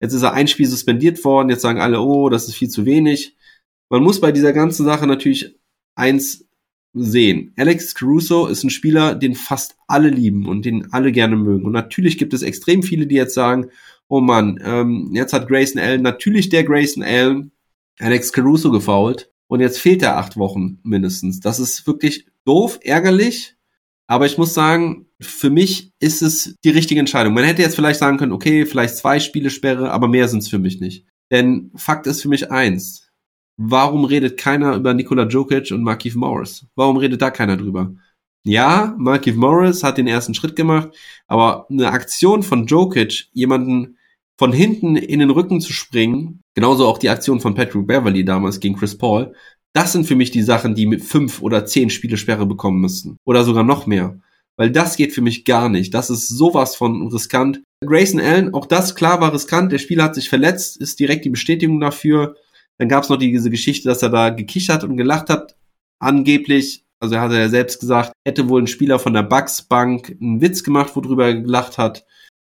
[0.00, 1.50] Jetzt ist er ein Spiel suspendiert worden.
[1.50, 3.36] Jetzt sagen alle, oh, das ist viel zu wenig.
[3.90, 5.56] Man muss bei dieser ganzen Sache natürlich
[5.96, 6.46] eins
[6.94, 7.52] sehen.
[7.56, 11.64] Alex Caruso ist ein Spieler, den fast alle lieben und den alle gerne mögen.
[11.64, 13.70] Und natürlich gibt es extrem viele, die jetzt sagen,
[14.08, 17.52] oh Mann, ähm, jetzt hat Grayson Allen, natürlich der Grayson Allen,
[17.98, 21.40] Alex Caruso gefault und jetzt fehlt er acht Wochen mindestens.
[21.40, 23.56] Das ist wirklich doof, ärgerlich,
[24.06, 27.34] aber ich muss sagen, für mich ist es die richtige Entscheidung.
[27.34, 30.48] Man hätte jetzt vielleicht sagen können, okay, vielleicht zwei Spiele Sperre, aber mehr sind es
[30.48, 31.06] für mich nicht.
[31.30, 33.09] Denn Fakt ist für mich eins.
[33.62, 36.64] Warum redet keiner über Nikola Jokic und Markif Morris?
[36.76, 37.92] Warum redet da keiner drüber?
[38.42, 40.88] Ja, Markif Morris hat den ersten Schritt gemacht,
[41.26, 43.98] aber eine Aktion von Jokic, jemanden
[44.38, 48.60] von hinten in den Rücken zu springen, genauso auch die Aktion von Patrick Beverly damals
[48.60, 49.34] gegen Chris Paul,
[49.74, 53.18] das sind für mich die Sachen, die mit fünf oder zehn Spielesperre bekommen müssten.
[53.26, 54.18] Oder sogar noch mehr.
[54.56, 55.92] Weil das geht für mich gar nicht.
[55.92, 57.60] Das ist sowas von riskant.
[57.84, 59.70] Grayson Allen, auch das klar war riskant.
[59.70, 62.36] Der Spieler hat sich verletzt, ist direkt die Bestätigung dafür.
[62.80, 65.54] Dann gab es noch diese Geschichte, dass er da gekichert und gelacht hat.
[66.00, 70.16] Angeblich, also er hatte ja selbst gesagt, hätte wohl ein Spieler von der Bucks Bank
[70.20, 72.04] einen Witz gemacht, worüber er gelacht hat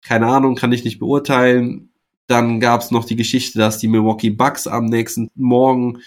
[0.04, 1.90] keine Ahnung, kann ich nicht beurteilen.
[2.26, 5.98] Dann gab es noch die Geschichte, dass die Milwaukee Bucks am nächsten Morgen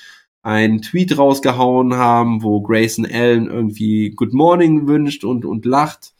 [0.42, 6.14] einen Tweet rausgehauen haben, wo Grayson Allen irgendwie Good Morning wünscht und, und lacht.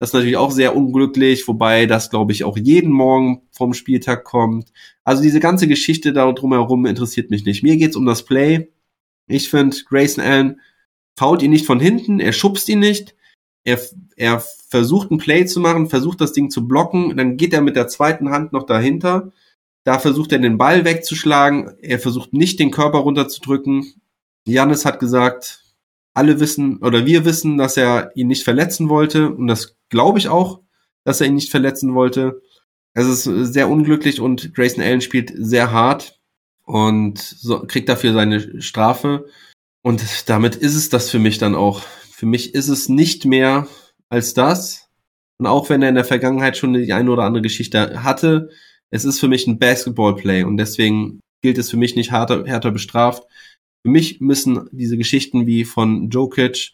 [0.00, 4.24] Das ist natürlich auch sehr unglücklich, wobei das, glaube ich, auch jeden Morgen vom Spieltag
[4.24, 4.72] kommt.
[5.04, 7.62] Also diese ganze Geschichte da drumherum interessiert mich nicht.
[7.62, 8.70] Mir geht's um das Play.
[9.28, 10.60] Ich finde, Grayson Allen
[11.18, 13.14] fault ihn nicht von hinten, er schubst ihn nicht,
[13.62, 13.78] er,
[14.16, 17.76] er versucht ein Play zu machen, versucht das Ding zu blocken, dann geht er mit
[17.76, 19.32] der zweiten Hand noch dahinter.
[19.84, 21.74] Da versucht er den Ball wegzuschlagen.
[21.80, 24.00] Er versucht nicht den Körper runterzudrücken.
[24.46, 25.59] Janis hat gesagt,
[26.14, 29.30] alle wissen oder wir wissen, dass er ihn nicht verletzen wollte.
[29.30, 30.60] Und das glaube ich auch,
[31.04, 32.40] dass er ihn nicht verletzen wollte.
[32.92, 36.20] Es ist sehr unglücklich und Grayson Allen spielt sehr hart
[36.64, 39.26] und so, kriegt dafür seine Strafe.
[39.82, 41.82] Und damit ist es das für mich dann auch.
[42.12, 43.66] Für mich ist es nicht mehr
[44.08, 44.88] als das.
[45.38, 48.50] Und auch wenn er in der Vergangenheit schon die eine oder andere Geschichte hatte,
[48.90, 52.72] es ist für mich ein Basketball-Play und deswegen gilt es für mich nicht härter, härter
[52.72, 53.22] bestraft.
[53.82, 56.72] Für mich müssen diese Geschichten wie von Jokic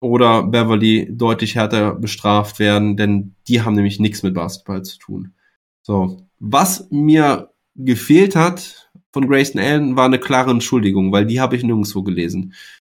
[0.00, 5.34] oder Beverly deutlich härter bestraft werden, denn die haben nämlich nichts mit Basketball zu tun.
[5.82, 11.56] So, was mir gefehlt hat von Grayson Allen war eine klare Entschuldigung, weil die habe
[11.56, 12.54] ich nirgendwo gelesen.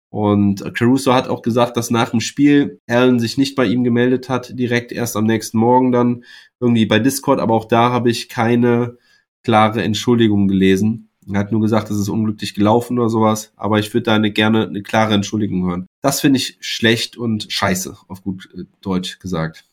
[0.10, 4.30] Und Caruso hat auch gesagt, dass nach dem Spiel Allen sich nicht bei ihm gemeldet
[4.30, 6.24] hat, direkt erst am nächsten Morgen dann
[6.60, 8.98] irgendwie bei Discord, aber auch da habe ich keine
[9.44, 11.10] klare Entschuldigung gelesen.
[11.32, 14.32] Er hat nur gesagt, es ist unglücklich gelaufen oder sowas, aber ich würde da eine,
[14.32, 15.88] gerne eine klare Entschuldigung hören.
[16.02, 19.66] Das finde ich schlecht und scheiße, auf gut äh, Deutsch gesagt.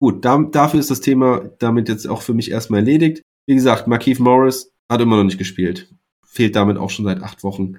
[0.00, 3.22] Gut, da, dafür ist das Thema damit jetzt auch für mich erstmal erledigt.
[3.46, 5.94] Wie gesagt, Markeith Morris hat immer noch nicht gespielt.
[6.26, 7.78] Fehlt damit auch schon seit acht Wochen.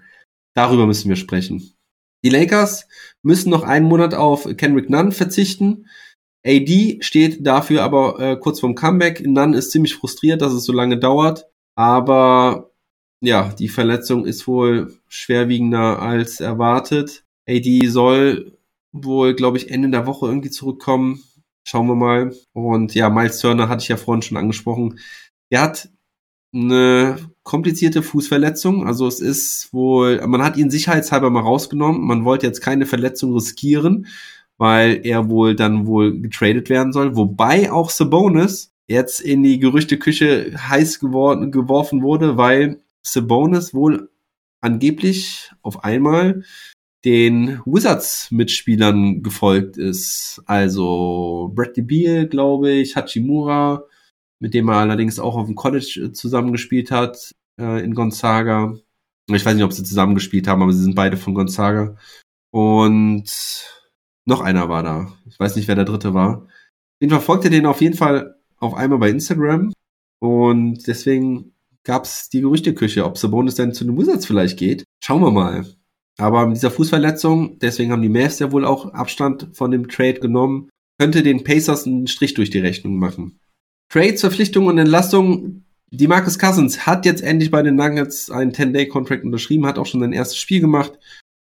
[0.55, 1.73] Darüber müssen wir sprechen.
[2.23, 2.87] Die Lakers
[3.23, 5.87] müssen noch einen Monat auf Kendrick Nunn verzichten.
[6.45, 9.25] AD steht dafür aber äh, kurz vorm Comeback.
[9.25, 11.47] Nunn ist ziemlich frustriert, dass es so lange dauert.
[11.75, 12.71] Aber
[13.21, 17.23] ja, die Verletzung ist wohl schwerwiegender als erwartet.
[17.47, 18.57] AD soll
[18.91, 21.23] wohl, glaube ich, Ende der Woche irgendwie zurückkommen.
[21.67, 22.33] Schauen wir mal.
[22.53, 24.99] Und ja, Miles Turner hatte ich ja vorhin schon angesprochen.
[25.49, 25.89] Er hat
[26.53, 28.87] eine komplizierte Fußverletzung.
[28.87, 32.01] Also es ist wohl, man hat ihn sicherheitshalber mal rausgenommen.
[32.01, 34.07] Man wollte jetzt keine Verletzung riskieren,
[34.57, 37.15] weil er wohl dann wohl getradet werden soll.
[37.15, 44.09] Wobei auch Sabonis jetzt in die Gerüchteküche heiß geworden, geworfen wurde, weil Sabonis wohl
[44.61, 46.43] angeblich auf einmal
[47.05, 50.41] den Wizards-Mitspielern gefolgt ist.
[50.47, 53.83] Also Bradley Beal, glaube ich, Hachimura,
[54.39, 58.75] mit dem er allerdings auch auf dem College äh, zusammengespielt hat äh, in Gonzaga.
[59.31, 61.95] Ich weiß nicht, ob sie zusammengespielt haben, aber sie sind beide von Gonzaga.
[62.51, 63.25] Und
[64.25, 65.13] noch einer war da.
[65.27, 66.47] Ich weiß nicht, wer der dritte war.
[67.01, 69.73] Den verfolgte den auf jeden Fall auf einmal bei Instagram.
[70.19, 71.54] Und deswegen
[71.85, 74.83] gab es die Gerüchteküche, ob Sabonis denn zu den Wizards vielleicht geht.
[75.03, 75.65] Schauen wir mal.
[76.17, 80.19] Aber mit dieser Fußverletzung, deswegen haben die Mavs ja wohl auch Abstand von dem Trade
[80.19, 80.69] genommen,
[80.99, 83.39] könnte den Pacers einen Strich durch die Rechnung machen.
[83.89, 85.65] Trades, Verpflichtungen und Entlassungen.
[85.91, 90.01] Die Marcus Cousins hat jetzt endlich bei den Nuggets einen 10-Day-Contract unterschrieben, hat auch schon
[90.01, 90.97] sein erstes Spiel gemacht.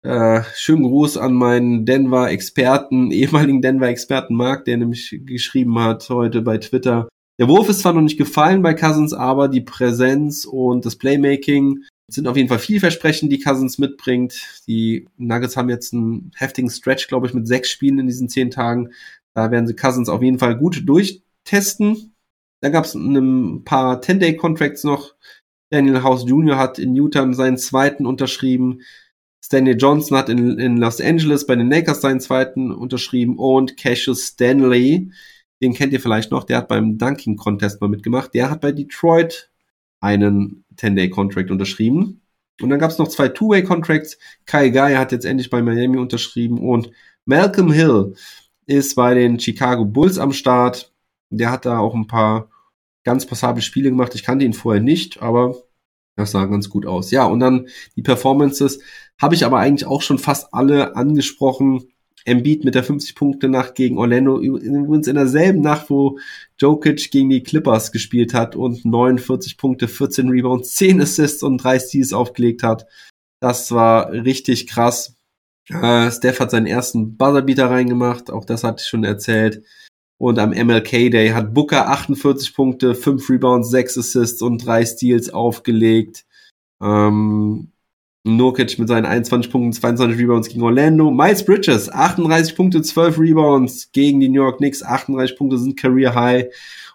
[0.03, 6.57] Äh, schönen Gruß an meinen Denver-Experten, ehemaligen Denver-Experten Mark, der nämlich geschrieben hat heute bei
[6.57, 7.07] Twitter.
[7.39, 11.83] Der Wurf ist zwar noch nicht gefallen bei Cousins, aber die Präsenz und das Playmaking
[12.09, 14.61] sind auf jeden Fall vielversprechend, die Cousins mitbringt.
[14.67, 18.49] Die Nuggets haben jetzt einen heftigen Stretch, glaube ich, mit sechs Spielen in diesen zehn
[18.49, 18.91] Tagen.
[19.35, 22.13] Da werden sie Cousins auf jeden Fall gut durchtesten.
[22.61, 25.13] Dann gab es ein paar 10-Day-Contracts noch.
[25.69, 26.57] Daniel House Jr.
[26.57, 28.81] hat in Utah seinen zweiten unterschrieben.
[29.43, 34.27] Stanley Johnson hat in, in Los Angeles bei den Lakers seinen zweiten unterschrieben und Cassius
[34.27, 35.11] Stanley,
[35.61, 38.33] den kennt ihr vielleicht noch, der hat beim Dunking Contest mal mitgemacht.
[38.33, 39.49] Der hat bei Detroit
[39.99, 42.21] einen 10-Day-Contract unterschrieben.
[42.61, 44.17] Und dann gab es noch zwei Two-Way-Contracts.
[44.45, 46.91] Kai Guy hat jetzt endlich bei Miami unterschrieben und
[47.25, 48.15] Malcolm Hill
[48.65, 50.93] ist bei den Chicago Bulls am Start.
[51.29, 52.49] Der hat da auch ein paar
[53.03, 54.15] ganz passable Spiele gemacht.
[54.15, 55.55] Ich kannte ihn vorher nicht, aber
[56.15, 57.11] das sah ganz gut aus.
[57.11, 58.79] Ja, und dann die Performances
[59.21, 61.89] habe ich aber eigentlich auch schon fast alle angesprochen.
[62.27, 66.19] Embiid mit der 50-Punkte-Nacht gegen Orlando, übrigens in derselben Nacht, wo
[66.59, 71.79] Jokic gegen die Clippers gespielt hat und 49 Punkte, 14 Rebounds, 10 Assists und 3
[71.79, 72.85] Steals aufgelegt hat.
[73.39, 75.15] Das war richtig krass.
[75.69, 79.63] Äh, Steph hat seinen ersten Buzzerbeater reingemacht, auch das hatte ich schon erzählt.
[80.19, 85.29] Und am MLK Day hat Booker 48 Punkte, 5 Rebounds, 6 Assists und 3 Steals
[85.29, 86.25] aufgelegt.
[86.81, 87.71] Ähm,
[88.35, 91.09] Nurkic mit seinen 21 Punkten, 22 Rebounds gegen Orlando.
[91.11, 94.83] Miles Bridges, 38 Punkte, 12 Rebounds gegen die New York Knicks.
[94.83, 96.45] 38 Punkte sind Career High.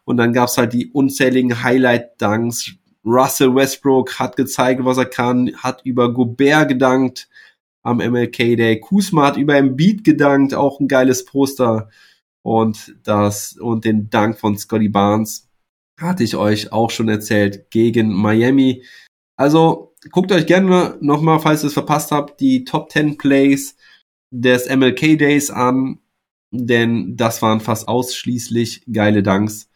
[0.04, 2.74] Und dann gab's halt die unzähligen Highlight-Dunks.
[3.04, 7.28] Russell Westbrook hat gezeigt, was er kann, hat über Gobert gedankt
[7.82, 8.80] am MLK Day.
[8.80, 11.88] Kuzma hat über Embiid gedankt, auch ein geiles Poster.
[12.42, 15.48] Und das, und den Dank von Scotty Barnes
[16.00, 18.84] hatte ich euch auch schon erzählt gegen Miami.
[19.36, 23.76] Also, guckt euch gerne nochmal, falls ihr es verpasst habt, die Top 10 Plays
[24.30, 25.98] des MLK Days an,
[26.50, 29.68] denn das waren fast ausschließlich geile Dunks.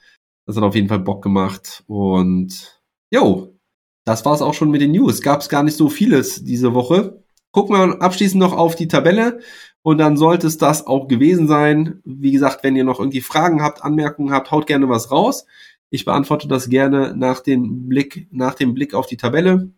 [0.47, 3.57] Das hat auf jeden Fall Bock gemacht und jo,
[4.05, 5.21] das war's auch schon mit den News.
[5.21, 7.23] Gab's gar nicht so vieles diese Woche.
[7.51, 9.41] Gucken wir abschließend noch auf die Tabelle
[9.83, 12.01] und dann sollte es das auch gewesen sein.
[12.05, 15.47] Wie gesagt, wenn ihr noch irgendwie Fragen habt, Anmerkungen habt, haut gerne was raus.
[15.91, 19.71] Ich beantworte das gerne nach dem Blick, nach dem Blick auf die Tabelle.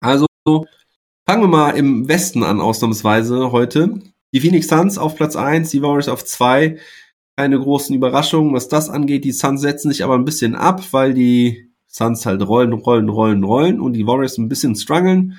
[0.00, 4.00] Also fangen wir mal im Westen an, ausnahmsweise heute.
[4.32, 6.78] Die Phoenix Suns auf Platz eins, die Warriors auf zwei.
[7.36, 9.24] Keine großen Überraschungen, was das angeht.
[9.24, 13.44] Die Suns setzen sich aber ein bisschen ab, weil die Suns halt rollen, rollen, rollen,
[13.44, 15.38] rollen und die Warriors ein bisschen strugglen.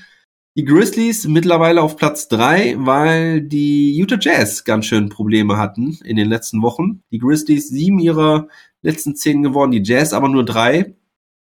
[0.55, 6.17] Die Grizzlies mittlerweile auf Platz drei, weil die Utah Jazz ganz schön Probleme hatten in
[6.17, 7.03] den letzten Wochen.
[7.11, 8.47] Die Grizzlies sieben ihrer
[8.81, 10.95] letzten zehn geworden, die Jazz aber nur drei.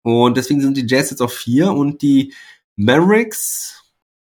[0.03, 2.35] Und deswegen sind die Jazz jetzt auf vier und die
[2.77, 3.83] Mavericks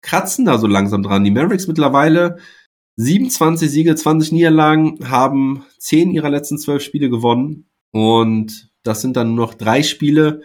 [0.03, 1.25] kratzen da so langsam dran.
[1.25, 2.39] Die Mavericks mittlerweile
[2.97, 7.69] 27 Siege, 20 Niederlagen, haben 10 ihrer letzten 12 Spiele gewonnen.
[7.93, 10.43] Und das sind dann nur noch drei Spiele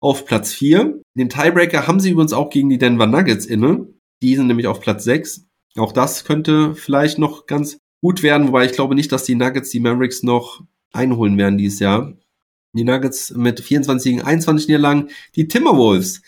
[0.00, 1.00] auf Platz 4.
[1.14, 3.86] Den Tiebreaker haben sie übrigens auch gegen die Denver Nuggets inne.
[4.22, 5.46] Die sind nämlich auf Platz 6.
[5.76, 9.70] Auch das könnte vielleicht noch ganz gut werden, wobei ich glaube nicht, dass die Nuggets
[9.70, 12.14] die Mavericks noch einholen werden dieses Jahr.
[12.74, 15.10] Die Nuggets mit 24 gegen 21 Niederlagen.
[15.36, 16.22] Die Timberwolves,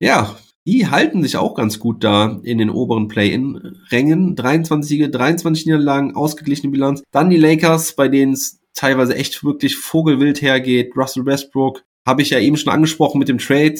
[0.00, 0.36] ja,
[0.66, 4.36] die halten sich auch ganz gut da in den oberen Play-In-Rängen.
[4.36, 7.02] 23 Siege, 23 Niederlagen, ausgeglichene Bilanz.
[7.10, 10.96] Dann die Lakers, bei denen es teilweise echt wirklich vogelwild hergeht.
[10.96, 13.76] Russell Westbrook, habe ich ja eben schon angesprochen mit dem Trade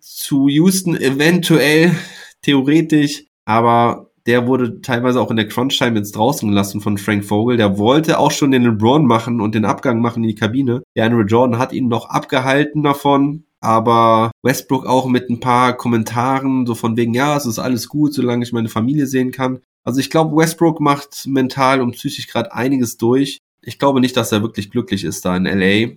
[0.00, 1.94] zu Houston, eventuell,
[2.42, 7.58] theoretisch, aber der wurde teilweise auch in der Crunch-Time jetzt draußen gelassen von Frank Vogel.
[7.58, 10.82] Der wollte auch schon den LeBron machen und den Abgang machen in die Kabine.
[10.96, 16.66] Der Andrew Jordan hat ihn noch abgehalten davon aber Westbrook auch mit ein paar Kommentaren,
[16.66, 19.60] so von wegen, ja, es ist alles gut, solange ich meine Familie sehen kann.
[19.84, 23.38] Also ich glaube, Westbrook macht mental und psychisch gerade einiges durch.
[23.62, 25.94] Ich glaube nicht, dass er wirklich glücklich ist da in LA.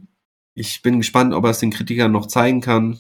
[0.56, 3.00] Ich bin gespannt, ob er es den Kritikern noch zeigen kann.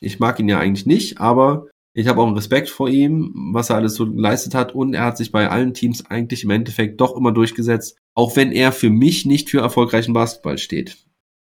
[0.00, 3.70] Ich mag ihn ja eigentlich nicht, aber ich habe auch einen Respekt vor ihm, was
[3.70, 7.00] er alles so geleistet hat und er hat sich bei allen Teams eigentlich im Endeffekt
[7.00, 10.98] doch immer durchgesetzt, auch wenn er für mich nicht für erfolgreichen Basketball steht.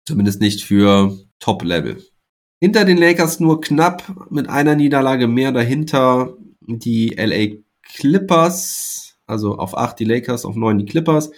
[0.06, 2.02] Zumindest nicht für Top-Level.
[2.60, 9.76] Hinter den Lakers nur knapp mit einer Niederlage mehr dahinter die LA Clippers, also auf
[9.76, 11.30] acht die Lakers, auf neun die Clippers.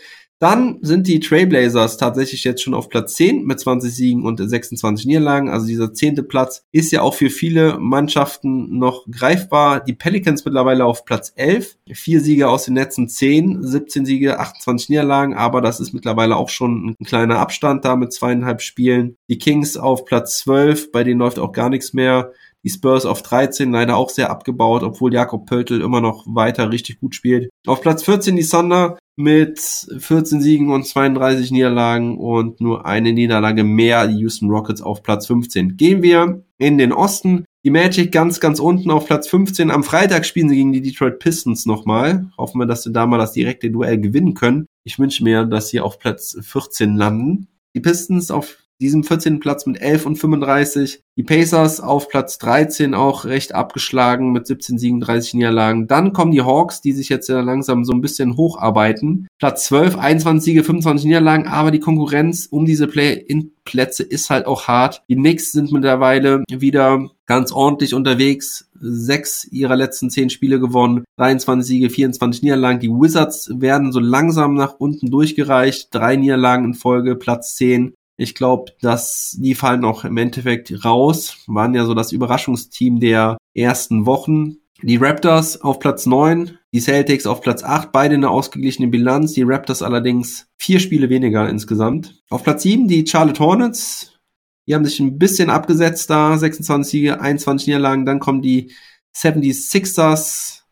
[0.42, 5.06] Dann sind die Trailblazers tatsächlich jetzt schon auf Platz 10 mit 20 Siegen und 26
[5.06, 5.48] Niederlagen.
[5.48, 9.78] Also dieser zehnte Platz ist ja auch für viele Mannschaften noch greifbar.
[9.78, 11.76] Die Pelicans mittlerweile auf Platz 11.
[11.92, 15.34] Vier Siege aus den letzten 10, 17 Siege, 28 Niederlagen.
[15.34, 19.14] Aber das ist mittlerweile auch schon ein kleiner Abstand da mit zweieinhalb Spielen.
[19.28, 22.32] Die Kings auf Platz 12, bei denen läuft auch gar nichts mehr.
[22.64, 27.00] Die Spurs auf 13 leider auch sehr abgebaut, obwohl Jakob Pöltl immer noch weiter richtig
[27.00, 27.48] gut spielt.
[27.66, 33.64] Auf Platz 14 die Thunder mit 14 Siegen und 32 Niederlagen und nur eine Niederlage
[33.64, 35.76] mehr, die Houston Rockets auf Platz 15.
[35.76, 37.44] Gehen wir in den Osten.
[37.64, 39.70] Die Magic ganz, ganz unten auf Platz 15.
[39.70, 42.30] Am Freitag spielen sie gegen die Detroit Pistons nochmal.
[42.36, 44.66] Hoffen wir, dass sie da mal das direkte Duell gewinnen können.
[44.84, 47.48] Ich wünsche mir, dass sie auf Platz 14 landen.
[47.74, 49.40] Die Pistons auf diesem 14.
[49.40, 51.02] Platz mit 11 und 35.
[51.16, 55.86] Die Pacers auf Platz 13 auch recht abgeschlagen mit 17 Siegen, 30 Niederlagen.
[55.86, 59.28] Dann kommen die Hawks, die sich jetzt ja langsam so ein bisschen hocharbeiten.
[59.38, 64.68] Platz 12, 21 Siege, 25 Niederlagen, aber die Konkurrenz um diese Play-in-Plätze ist halt auch
[64.68, 65.02] hart.
[65.08, 68.68] Die Knicks sind mittlerweile wieder ganz ordentlich unterwegs.
[68.74, 72.80] Sechs ihrer letzten zehn Spiele gewonnen, 23 Siege, 24 Niederlagen.
[72.80, 75.88] Die Wizards werden so langsam nach unten durchgereicht.
[75.92, 77.94] Drei Niederlagen in Folge, Platz 10.
[78.16, 81.38] Ich glaube, dass die fallen auch im Endeffekt raus.
[81.46, 84.56] Waren ja so das Überraschungsteam der ersten Wochen.
[84.82, 89.32] Die Raptors auf Platz 9, die Celtics auf Platz 8, beide eine ausgeglichene Bilanz.
[89.32, 92.20] Die Raptors allerdings vier Spiele weniger insgesamt.
[92.30, 94.18] Auf Platz 7 die Charlotte Hornets.
[94.66, 98.06] Die haben sich ein bisschen abgesetzt da, 26 Siege, 21 Niederlagen.
[98.06, 98.72] Dann kommen die
[99.16, 100.62] 76ers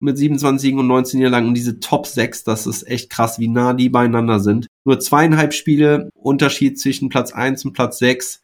[0.00, 3.48] mit 27 Siegen und 19 Niederlagen und diese Top 6, das ist echt krass, wie
[3.48, 4.66] nah die beieinander sind.
[4.84, 8.42] Nur zweieinhalb Spiele Unterschied zwischen Platz 1 und Platz 6.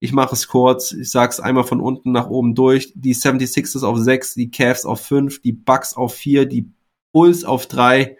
[0.00, 2.92] Ich mache es kurz, ich sage es einmal von unten nach oben durch.
[2.94, 6.70] Die 76ers auf 6, die Cavs auf 5, die Bucks auf 4, die
[7.12, 8.16] Bulls auf 3,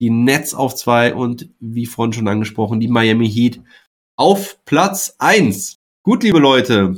[0.00, 3.62] die Nets auf 2 und wie vorhin schon angesprochen, die Miami Heat
[4.16, 5.78] auf Platz 1.
[6.02, 6.96] Gut, liebe Leute,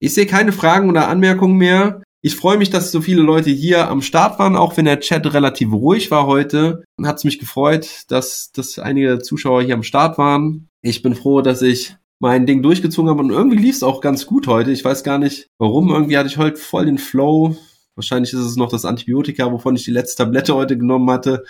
[0.00, 2.02] ich sehe keine Fragen oder Anmerkungen mehr.
[2.20, 5.32] Ich freue mich, dass so viele Leute hier am Start waren, auch wenn der Chat
[5.32, 6.82] relativ ruhig war heute.
[7.00, 10.68] Hat es mich gefreut, dass, dass einige Zuschauer hier am Start waren.
[10.82, 14.26] Ich bin froh, dass ich mein Ding durchgezogen habe und irgendwie lief es auch ganz
[14.26, 14.72] gut heute.
[14.72, 15.90] Ich weiß gar nicht warum.
[15.90, 17.56] Irgendwie hatte ich heute voll den Flow.
[17.94, 21.44] Wahrscheinlich ist es noch das Antibiotika, wovon ich die letzte Tablette heute genommen hatte,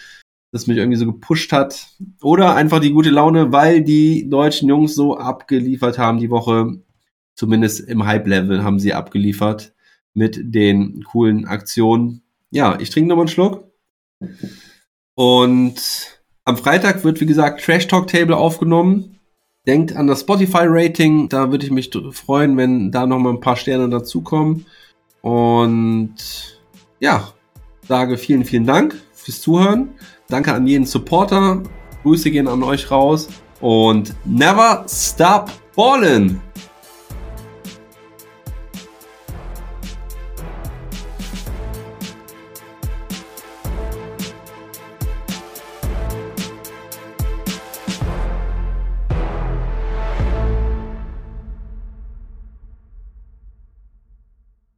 [0.53, 1.89] das mich irgendwie so gepusht hat.
[2.21, 6.75] Oder einfach die gute Laune, weil die deutschen Jungs so abgeliefert haben die Woche.
[7.35, 9.73] Zumindest im Hype-Level haben sie abgeliefert
[10.19, 12.23] mit den coolen Aktionen.
[12.51, 13.65] Ja, ich trinke nochmal einen Schluck.
[15.15, 15.77] Und
[16.45, 19.19] am Freitag wird, wie gesagt, Trash Talk Table aufgenommen.
[19.67, 21.29] Denkt an das Spotify-Rating.
[21.29, 24.67] Da würde ich mich freuen, wenn da nochmal ein paar Sterne dazukommen.
[25.23, 26.15] Und
[27.01, 27.33] ja,
[27.87, 29.91] sage vielen, vielen Dank fürs Zuhören.
[30.29, 31.63] Danke an jeden Supporter.
[32.03, 33.29] Grüße gehen an euch raus.
[33.61, 36.48] Und never stop ballin'!